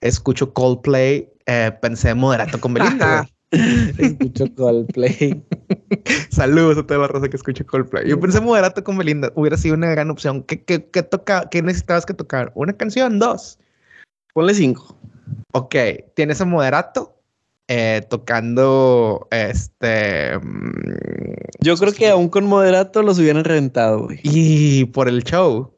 [0.00, 3.28] escucho Coldplay, eh, pensé moderato con Belinda.
[3.98, 5.44] escucho Coldplay.
[6.30, 8.08] Saludos a toda la raza que escucha Coldplay.
[8.08, 9.32] Yo pensé moderato con Belinda.
[9.34, 10.42] Hubiera sido una gran opción.
[10.42, 12.52] ¿Qué, qué, qué, toca, qué necesitabas que tocar?
[12.54, 13.18] ¿Una canción?
[13.18, 13.58] ¿Dos?
[14.34, 14.96] Ponle cinco.
[15.52, 15.74] Ok.
[16.14, 17.16] Tienes a moderato
[17.68, 20.38] eh, tocando este.
[20.38, 20.82] Mm,
[21.60, 24.20] Yo creo que aún con moderato los hubieran reventado, güey.
[24.22, 25.72] Y por el show.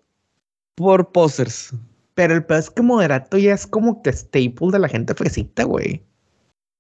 [0.75, 1.75] Por posers.
[2.15, 5.65] Pero el peor es que moderato ya es como que staple de la gente fresita,
[5.65, 6.03] güey.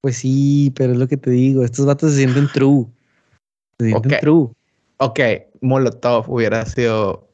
[0.08, 1.62] Pues sí, pero es lo que te digo.
[1.62, 2.86] Estos vatos se sienten true.
[3.78, 4.20] Se sienten okay.
[4.20, 4.48] true.
[4.96, 5.20] Ok,
[5.60, 7.28] Molotov hubiera sido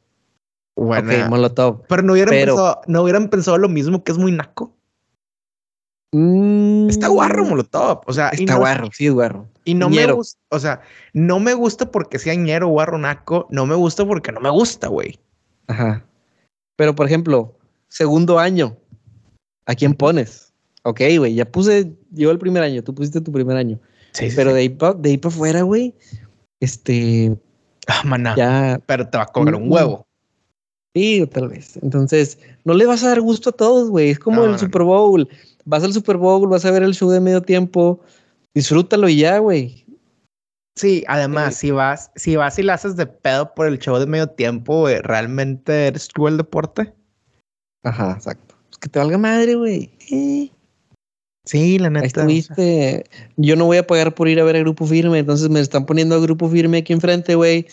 [0.75, 1.23] buena.
[1.23, 1.83] Ok, Molotov.
[1.87, 2.55] Pero no hubieran, pero...
[2.55, 4.75] Pensado, no hubieran pensado lo mismo que es muy naco.
[6.11, 8.01] Mm, está guarro Molotov.
[8.07, 9.47] O sea, está no, guarro, sí es guarro.
[9.63, 10.07] Y no ñero.
[10.07, 10.81] me gusta, o sea,
[11.13, 13.47] no me gusta porque sea ñero, guarro, naco.
[13.51, 15.17] No me gusta porque no me gusta, güey.
[15.67, 16.05] Ajá.
[16.75, 17.57] Pero por ejemplo,
[17.87, 18.75] segundo año,
[19.65, 20.53] ¿a quién pones?
[20.87, 23.79] Ok, güey, ya puse, yo el primer año, tú pusiste tu primer año.
[24.13, 24.53] Sí, Pero sí.
[24.55, 25.93] de ahí para de ahí pa afuera, güey,
[26.59, 27.35] este.
[27.87, 28.35] Ah, maná.
[28.35, 28.79] Ya.
[28.85, 30.05] Pero te va a comer un huevo.
[30.95, 31.77] Sí, tal vez.
[31.81, 34.11] Entonces, no le vas a dar gusto a todos, güey.
[34.11, 34.57] Es como No, el no.
[34.57, 35.27] Super Bowl.
[35.65, 37.99] Vas al Super Bowl, vas a ver el show de medio tiempo.
[38.53, 39.85] Disfrútalo y ya, güey.
[40.77, 41.67] Sí, además, Sí.
[41.67, 44.81] si vas, si vas y la haces de pedo por el show de medio tiempo,
[44.81, 46.93] güey, ¿realmente eres tú el deporte?
[47.83, 48.55] Ajá, exacto.
[48.69, 49.91] Pues que te valga madre, güey.
[50.11, 50.49] Eh,
[51.45, 52.05] Sí, la neta.
[52.07, 53.05] estuviste.
[53.37, 55.85] Yo no voy a pagar por ir a ver a Grupo Firme, entonces me están
[55.85, 57.67] poniendo a Grupo Firme aquí enfrente, güey.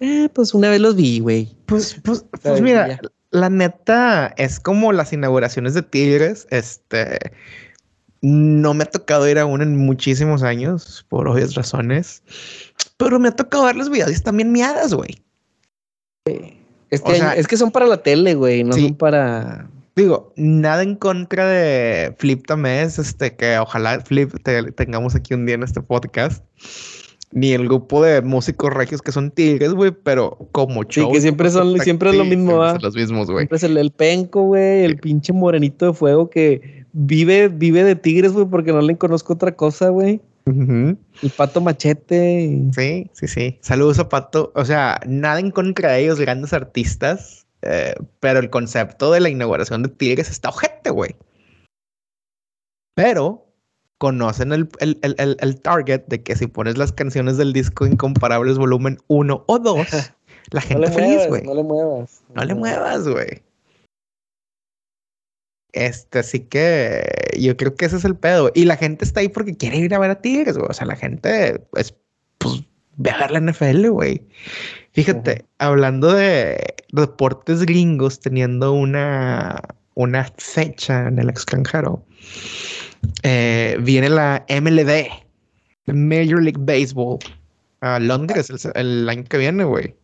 [0.00, 1.54] Eh, pues una vez los vi, güey.
[1.66, 3.00] Pues, pues, pues mira, Ya.
[3.30, 6.46] la neta es como las inauguraciones de Tigres.
[6.50, 7.18] Este
[8.24, 12.22] no me ha tocado ir aún en muchísimos años, por obvias razones.
[12.96, 15.20] Pero me ha tocado ver los videos y están bien miadas, güey.
[16.90, 18.82] Este O sea- año- es que son para la tele, güey, no Sí.
[18.84, 19.68] son para.
[19.94, 25.44] Digo, nada en contra de Flip Tamés, este, que ojalá Flip te- tengamos aquí un
[25.44, 26.44] día en este podcast.
[27.34, 31.12] Ni el grupo de músicos regios que son tigres, güey, pero como Sí, show.
[31.12, 32.78] que siempre son- siempre es lo mismo, ¿va?
[32.78, 33.38] Los mismos, güey.
[33.44, 37.96] Siempre es el, el penco, güey, el pinche morenito de fuego que vive, vive de
[37.96, 40.20] tigres, güey, porque no le conozco otra cosa, güey.
[40.44, 40.96] Ujú.
[41.22, 42.60] El pato machete.
[42.74, 43.58] Sí, sí, sí.
[43.62, 44.52] Saludos, Zapato.
[44.54, 49.28] O sea, nada en contra de ellos, grandes artistas, eh, pero el concepto de la
[49.28, 51.16] inauguración de Tigres está ojete, güey.
[52.94, 53.46] Pero
[53.98, 57.86] conocen el, el, el, el- el target de que si pones las canciones del disco
[57.86, 59.86] Incomparables volumen 1 o 2,
[60.50, 61.42] la gente feliz, güey.
[61.42, 62.22] no le muevas.
[62.34, 63.42] No le muevas, güey.
[65.72, 67.02] Este, así que
[67.38, 68.50] yo creo que ese es el pedo.
[68.54, 70.68] Y la gente está ahí porque quiere ir a ver a Tigres, güey.
[70.68, 71.94] O sea, la gente es,
[72.38, 72.64] pues,
[72.96, 74.26] ve a ver la NFL, güey.
[74.92, 79.62] Fíjate, hablando de deportes gringos teniendo una,
[79.94, 82.04] una fecha en el extranjero.
[83.22, 85.08] Eh, viene la MLB,
[85.86, 87.18] Major League Baseball,
[87.80, 89.94] a Londres el, el año que viene, güey.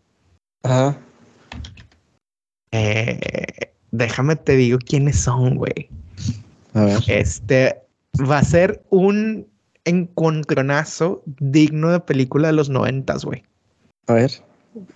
[0.63, 0.99] Ajá.
[2.73, 3.21] Eh,
[3.91, 5.89] déjame te digo quiénes son, güey.
[6.75, 7.03] A ver.
[7.09, 7.77] Este
[8.29, 9.47] va a ser un
[9.85, 13.45] encontronazo digno de película de los noventas, güey.
[14.07, 14.48] A ver.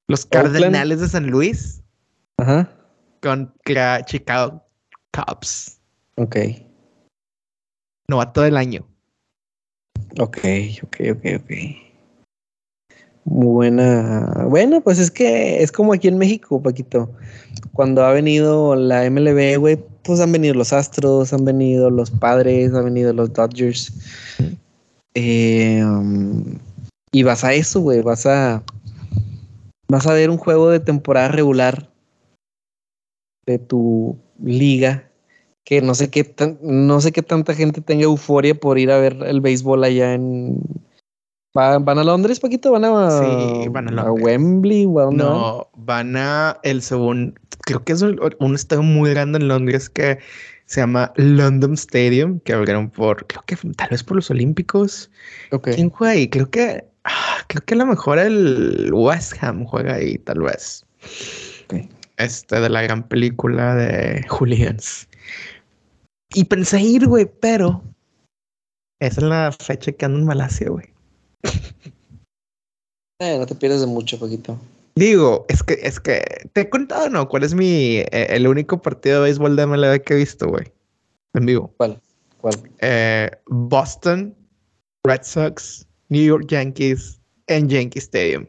[0.08, 0.52] Los Oakland.
[0.52, 1.82] Cardenales de San Luis
[2.38, 2.68] Ajá.
[3.20, 4.62] contra Chicago
[5.12, 5.80] Cubs.
[6.16, 6.36] Ok.
[8.08, 8.86] Novato del año.
[10.18, 10.38] Ok,
[10.82, 11.50] ok, ok, ok.
[13.24, 14.46] Buena.
[14.48, 17.10] Bueno, pues es que es como aquí en México, Paquito.
[17.72, 22.74] Cuando ha venido la MLB, güey, pues han venido los Astros, han venido los Padres,
[22.74, 23.92] han venido los Dodgers.
[25.14, 26.58] Eh, um,
[27.12, 28.62] y vas a eso, güey, vas a
[29.92, 31.90] vas a ver un juego de temporada regular
[33.46, 35.10] de tu liga
[35.64, 38.98] que no sé qué tan- no sé qué tanta gente tenga euforia por ir a
[38.98, 40.58] ver el béisbol allá en
[41.56, 42.72] ¿Va- ¿Van a Londres, Paquito?
[42.72, 44.24] ¿Van a, Sí, van a Londres.
[44.24, 44.86] Wembley?
[44.86, 45.34] ¿O a dónde van?
[45.34, 47.34] No, van a el segundo,
[47.66, 50.18] creo que es un estadio muy grande en Londres que
[50.64, 55.10] se llama London Stadium, que abrieron por, creo que tal vez por los Olímpicos.
[55.50, 55.68] Ok.
[55.74, 56.28] ¿Quién juega ahí?
[56.30, 56.86] Creo que,
[57.48, 60.84] creo que a lo mejor el West Ham juega ahí, tal vez.
[62.16, 65.08] Este, de la gran película de Julians.
[66.34, 67.82] Y pensé ir, güey, pero
[69.00, 70.86] esa es la fecha que ando en Malasia, güey.
[73.20, 74.58] Eh, no te pierdes de mucho, Paquito.
[74.96, 77.28] Digo, es que, es que, te he contado, ¿no?
[77.28, 80.72] ¿Cuál es mi, eh, el único partido de béisbol de MLB que he visto, güey?
[81.34, 81.72] En vivo.
[81.76, 82.00] ¿Cuál?
[82.40, 82.54] ¿Cuál?
[82.80, 84.34] Eh, Boston,
[85.04, 88.46] Red Sox, New York Yankees en Yankee Stadium.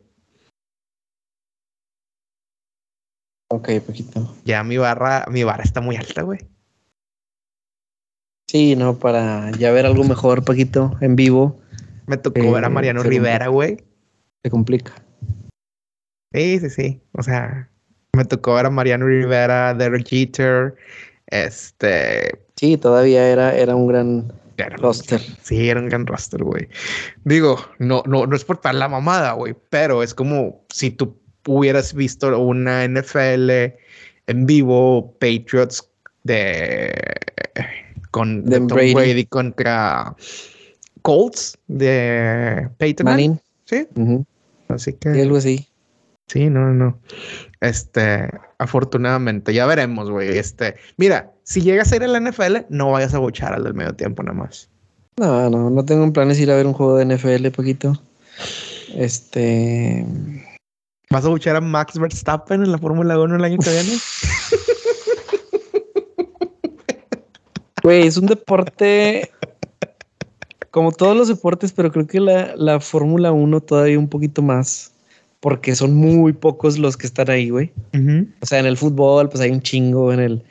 [3.50, 4.36] Ok, Paquito.
[4.44, 6.40] Ya mi barra, mi barra está muy alta, güey.
[8.50, 11.62] Sí, no, para ya ver algo mejor, Paquito, en vivo,
[12.06, 13.78] Me tocó Eh, ver a Mariano Rivera, güey.
[14.44, 14.94] se complica.
[16.34, 17.02] Sí, sí, sí.
[17.14, 17.70] O sea,
[18.14, 20.76] me tocó ver a Mariano Rivera, Derek Jeter,
[21.28, 22.46] este...
[22.58, 25.22] Sí, todavía era, era un gran era- roster.
[25.42, 26.68] Sí, era un gran roster, güey.
[27.24, 31.20] Digo, no, no, no es por tal la mamada, güey, pero es como si tú
[31.48, 33.50] hubieras visto una NFL
[34.28, 35.90] en vivo, Patriots
[36.24, 36.94] de
[38.12, 38.94] con De Tom Brady.
[38.94, 39.26] Brady.
[39.26, 40.16] contra
[41.02, 43.40] Colts de Peyton Manning.
[43.66, 43.88] Sí,
[44.70, 45.68] así sí, que algo así.
[46.28, 47.00] sí, no, no.
[47.64, 50.38] Este, afortunadamente, ya veremos, güey.
[50.38, 53.74] Este, mira, si llegas a ir a la NFL, no vayas a bochar al del
[53.74, 54.70] medio tiempo nada más.
[55.16, 57.94] No, no, no tengo en planes ir a ver un juego de NFL, Paquito.
[58.94, 60.06] Este.
[61.10, 63.98] ¿Vas a buchar a Max Verstappen en la Fórmula 1 el año que viene?
[67.82, 69.32] Güey, es un deporte.
[70.70, 74.93] Como todos los deportes, pero creo que la, la Fórmula 1 todavía un poquito más.
[75.44, 77.74] Porque son muy pocos los que están ahí, güey.
[78.40, 80.44] O sea, en el fútbol, pues hay un chingo, en el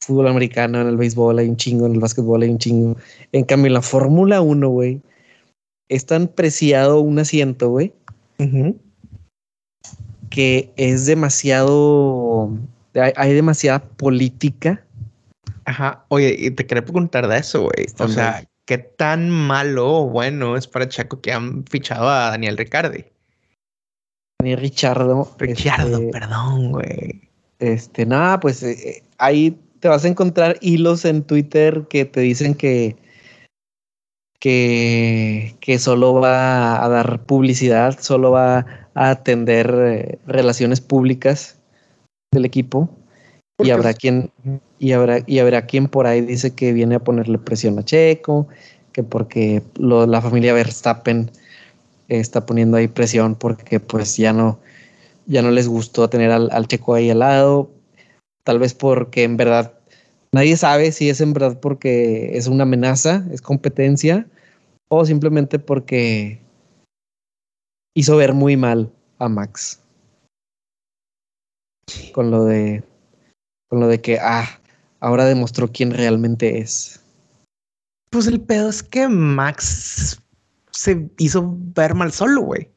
[0.00, 2.96] fútbol americano, en el béisbol hay un chingo, en el básquetbol hay un chingo.
[3.30, 5.00] En cambio, en la Fórmula 1, güey,
[5.88, 7.92] es tan preciado un asiento, güey,
[8.40, 8.76] Ujú.
[10.30, 12.50] que es demasiado.
[12.94, 14.84] Hay, hay demasiada política.
[15.64, 16.04] Ajá.
[16.08, 17.86] Oye, y te quería preguntar de eso, güey.
[18.00, 18.44] O sea.
[18.64, 23.06] ¿qué tan malo o bueno es para Chaco que han fichado a Daniel Ricardi?
[24.42, 25.28] Ni Richardo.
[25.38, 27.22] Richardo, este, perdón, güey.
[27.58, 32.20] Este, nada, pues eh, eh, ahí te vas a encontrar hilos en Twitter que te
[32.20, 32.96] dicen que,
[34.38, 38.64] que, que solo va a dar publicidad, solo va
[38.94, 41.58] a atender eh, relaciones públicas
[42.32, 42.88] del equipo.
[43.60, 44.30] Y habrá quien,
[44.78, 48.46] y habrá, y habrá quien por ahí dice que viene a ponerle presión a Checo,
[48.92, 51.28] que porque lo- la familia Verstappen
[52.08, 54.58] está poniendo ahí presión porque pues ya no,
[55.26, 57.70] ya no les gustó tener al, al Checo ahí al lado,
[58.44, 59.78] tal vez porque en verdad
[60.32, 64.26] nadie sabe si es en verdad porque es una amenaza, es competencia,
[64.88, 66.40] o simplemente porque
[67.94, 69.80] hizo ver muy mal a Max.
[72.12, 72.82] Con lo de
[73.68, 74.60] con lo de que ah,
[75.00, 77.02] ahora demostró quién realmente es.
[78.10, 80.22] Pues el pedo es que Max
[80.78, 82.70] se hizo ver mal solo, güey.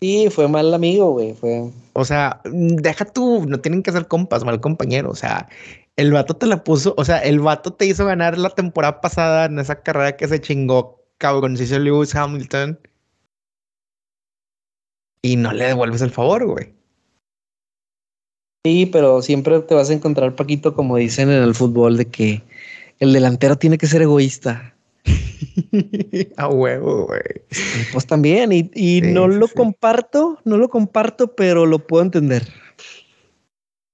[0.00, 4.44] Sí, fue mal amigo, güey, fue O sea, deja tú, no tienen que ser compas,
[4.44, 5.10] mal compañero.
[5.10, 5.50] O sea,
[5.96, 9.44] el vato te la puso, o sea, el vato te hizo ganar la temporada pasada
[9.44, 12.80] en esa carrera que se chingó cabroncillo Lewis Hamilton.
[15.22, 16.72] Y no le devuelves el favor, güey.
[18.64, 22.42] Sí, pero siempre te vas a encontrar, Paquito, como dicen en el fútbol, de que
[22.98, 24.74] el delantero tiene que ser egoísta.
[26.36, 27.22] A huevo, güey.
[27.92, 32.48] Pues también, y, no lo comparto, no lo comparto, pero lo puedo entender.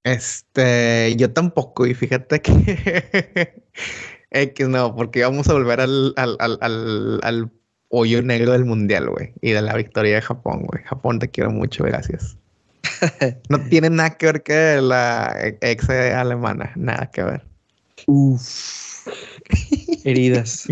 [0.03, 3.63] Este, yo tampoco, y fíjate que
[4.31, 7.51] X no, porque vamos a volver al, al, al, al
[7.89, 10.83] hoyo negro del mundial, güey, y de la victoria de Japón, güey.
[10.83, 12.37] Japón, te quiero mucho, gracias.
[13.49, 17.45] no tiene nada que ver que la ex alemana, nada que ver.
[18.05, 19.07] Uf.
[20.03, 20.67] Heridas.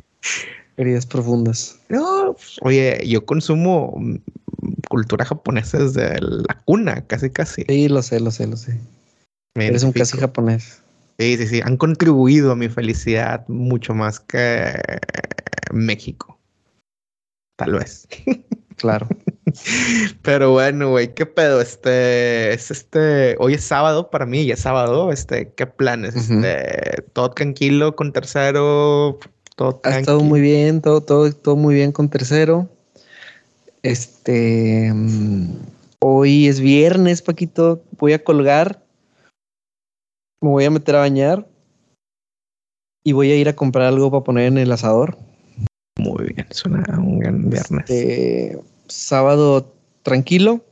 [0.78, 1.80] Heridas profundas.
[1.90, 3.98] No, oye, yo consumo
[4.90, 7.64] cultura japonesa desde la cuna, casi, casi.
[7.68, 8.80] Sí, lo sé, lo sé, lo sé.
[9.56, 10.82] Eres un casi japonés.
[11.18, 11.62] Sí, sí, sí.
[11.64, 14.74] Han contribuido a mi felicidad mucho más que
[15.72, 16.38] México.
[17.56, 18.08] Tal vez.
[18.76, 19.08] Claro.
[20.22, 21.62] Pero bueno, güey, ¿qué pedo?
[21.62, 26.16] Este, es este, hoy es sábado para mí, ya es sábado, este, ¿qué planes?
[26.16, 29.18] Este, todo tranquilo con tercero,
[29.56, 32.70] todo Ha estado muy bien, todo, todo, todo muy bien con tercero.
[33.84, 35.58] Este, mm,
[36.00, 38.84] hoy es viernes, Paquito, voy a colgar,
[40.42, 41.48] me voy a meter a bañar
[43.04, 45.18] y voy a ir a comprar algo para poner en el asador.
[45.98, 47.90] Muy bien, suena un gran viernes.
[47.90, 50.64] Este, sábado tranquilo.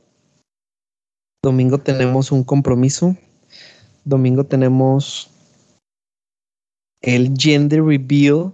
[1.42, 3.16] Domingo tenemos un compromiso.
[4.04, 5.30] Domingo tenemos
[7.00, 8.52] el gender reveal.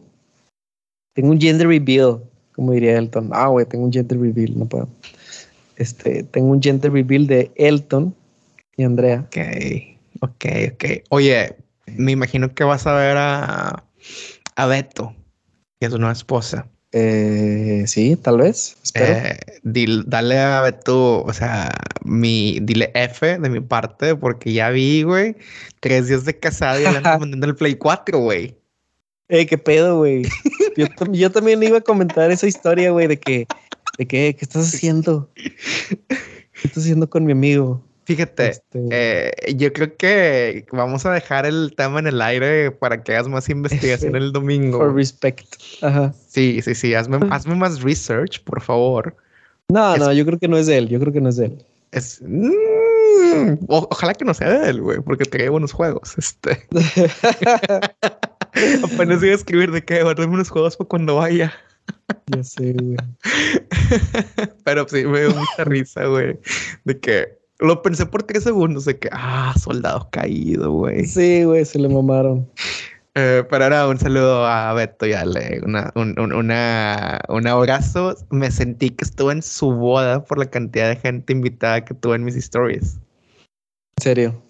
[1.21, 2.19] Tengo un gender reveal,
[2.55, 3.29] como diría Elton.
[3.35, 4.89] Ah, güey, tengo un gender reveal, no puedo.
[5.77, 8.15] Este, tengo un gender reveal de Elton
[8.79, 9.27] y Andrea.
[9.27, 9.37] Ok,
[10.23, 10.85] ok, ok.
[11.11, 11.57] Oye,
[11.95, 13.85] me imagino que vas a ver a,
[14.57, 15.15] a Beto
[15.79, 16.67] y a su nueva esposa.
[16.93, 18.79] Eh, sí, tal vez.
[18.95, 19.37] Eh,
[20.07, 21.71] dale a Beto, o sea,
[22.03, 25.37] mi, dile F de mi parte, porque ya vi, güey,
[25.81, 28.60] tres días de casado y le mandando el Play 4, güey.
[29.31, 30.23] Eh, qué pedo, güey.
[31.13, 33.47] Yo, también iba a comentar esa historia, güey, de que,
[33.97, 35.31] de que, ¿qué estás haciendo?
[35.35, 37.81] ¿Qué estás haciendo con mi amigo?
[38.05, 43.05] Fíjate, este eh, yo creo que vamos a dejar el tema en el aire para
[43.05, 44.79] que hagas más investigación el domingo.
[44.79, 45.47] For respect.
[45.81, 46.13] Ajá.
[46.27, 46.95] Sí, sí, sí.
[46.95, 49.15] Hazme, hazme más research, por favor.
[49.69, 50.89] No, no, yo creo que no es de él.
[50.89, 51.65] Yo creo que no es de él.
[51.93, 52.21] Es.
[52.21, 56.19] Mm, ojalá que no sea de él, güey, porque trae buenos juegos.
[56.19, 56.67] Este.
[58.85, 61.53] Apenas iba a escribir de que guardarme unos juegos para cuando vaya.
[62.27, 62.97] Ya sé, güey.
[64.65, 66.39] Pero sí, me dio mucha risa, güey.
[66.85, 71.05] De que lo pensé por tres segundos de que, ah, soldado caído, güey.
[71.07, 72.49] Sí, güey, se le mamaron.
[73.17, 78.17] Eh, pero ahora un saludo a Beto y Ale, una, un, una, un abrazo.
[78.31, 82.17] Me sentí que estuve en su boda por la cantidad de gente invitada que tuve
[82.17, 82.99] en mis stories.
[83.97, 84.43] ¿En serio?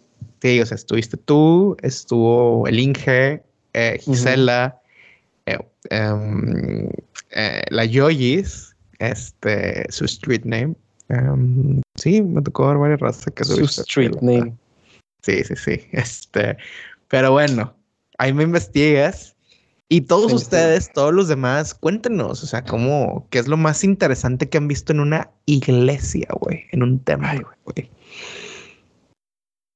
[0.43, 3.43] Sí, o sea, estuviste tú, estuvo el Inge,
[3.73, 4.81] eh, Gisela,
[5.47, 5.59] eh,
[5.91, 6.89] em,
[7.71, 10.75] la Yoyis, este, su street name,
[11.11, 14.57] Em, sí, me tocó ver varias razas que Su street name.
[15.23, 15.81] Sí, sí, sí.
[15.93, 16.57] Este,
[17.09, 17.75] pero bueno,
[18.19, 19.37] ahí me investigas.
[19.93, 24.49] Y todos ustedes, todos los demás, cuéntenos, o sea, cómo, qué es lo más interesante
[24.49, 27.91] que han visto en una iglesia, güey, en un tema, güey.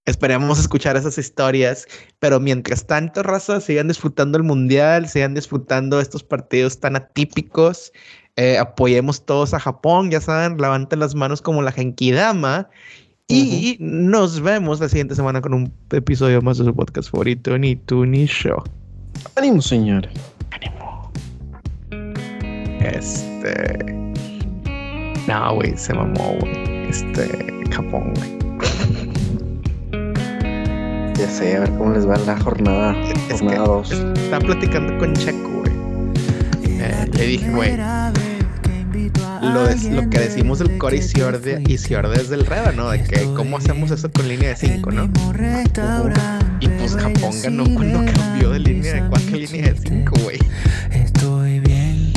[0.06, 1.86] Esperemos escuchar esas historias,
[2.18, 7.92] pero mientras tanto, raza, sigan disfrutando el mundial, sigan disfrutando estos partidos tan atípicos
[8.36, 12.68] eh, apoyemos todos a Japón, ya saben, levanten las manos como la Genkidama.
[13.26, 17.76] Y nos vemos la siguiente semana con un episodio más de su podcast favorito, Ni
[17.76, 18.62] tú ni show.
[19.36, 20.08] Ánimo, señor.
[20.50, 21.10] Ánimo.
[22.80, 23.78] Este.
[25.26, 26.88] No, güey, se mamó, güey.
[26.90, 27.64] Este.
[27.70, 29.13] Japón, güey.
[31.16, 32.94] Ya sé, a ver cómo les va la jornada.
[33.30, 33.90] jornada 2.
[33.90, 35.72] Estaba platicando con Checo, güey.
[36.80, 37.78] Eh, le dije, güey
[39.52, 39.70] lo,
[40.02, 42.90] lo que decimos del core y Ciorde, y Ciorde es del Reba, ¿no?
[42.90, 45.10] De que cómo hacemos eso con línea de 5, ¿no?
[46.60, 50.38] Y pues Japón ganó cuando cambió de línea de 4 a línea de 5, güey.
[50.90, 52.12] Estoy bien.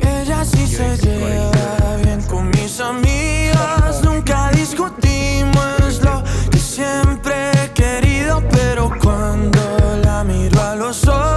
[0.00, 4.02] Ella sí se lleva bien con mis amigas.
[4.02, 7.41] Nunca discutimos lo que siempre
[8.50, 9.60] pero cuando
[10.02, 11.31] la miro a los ojos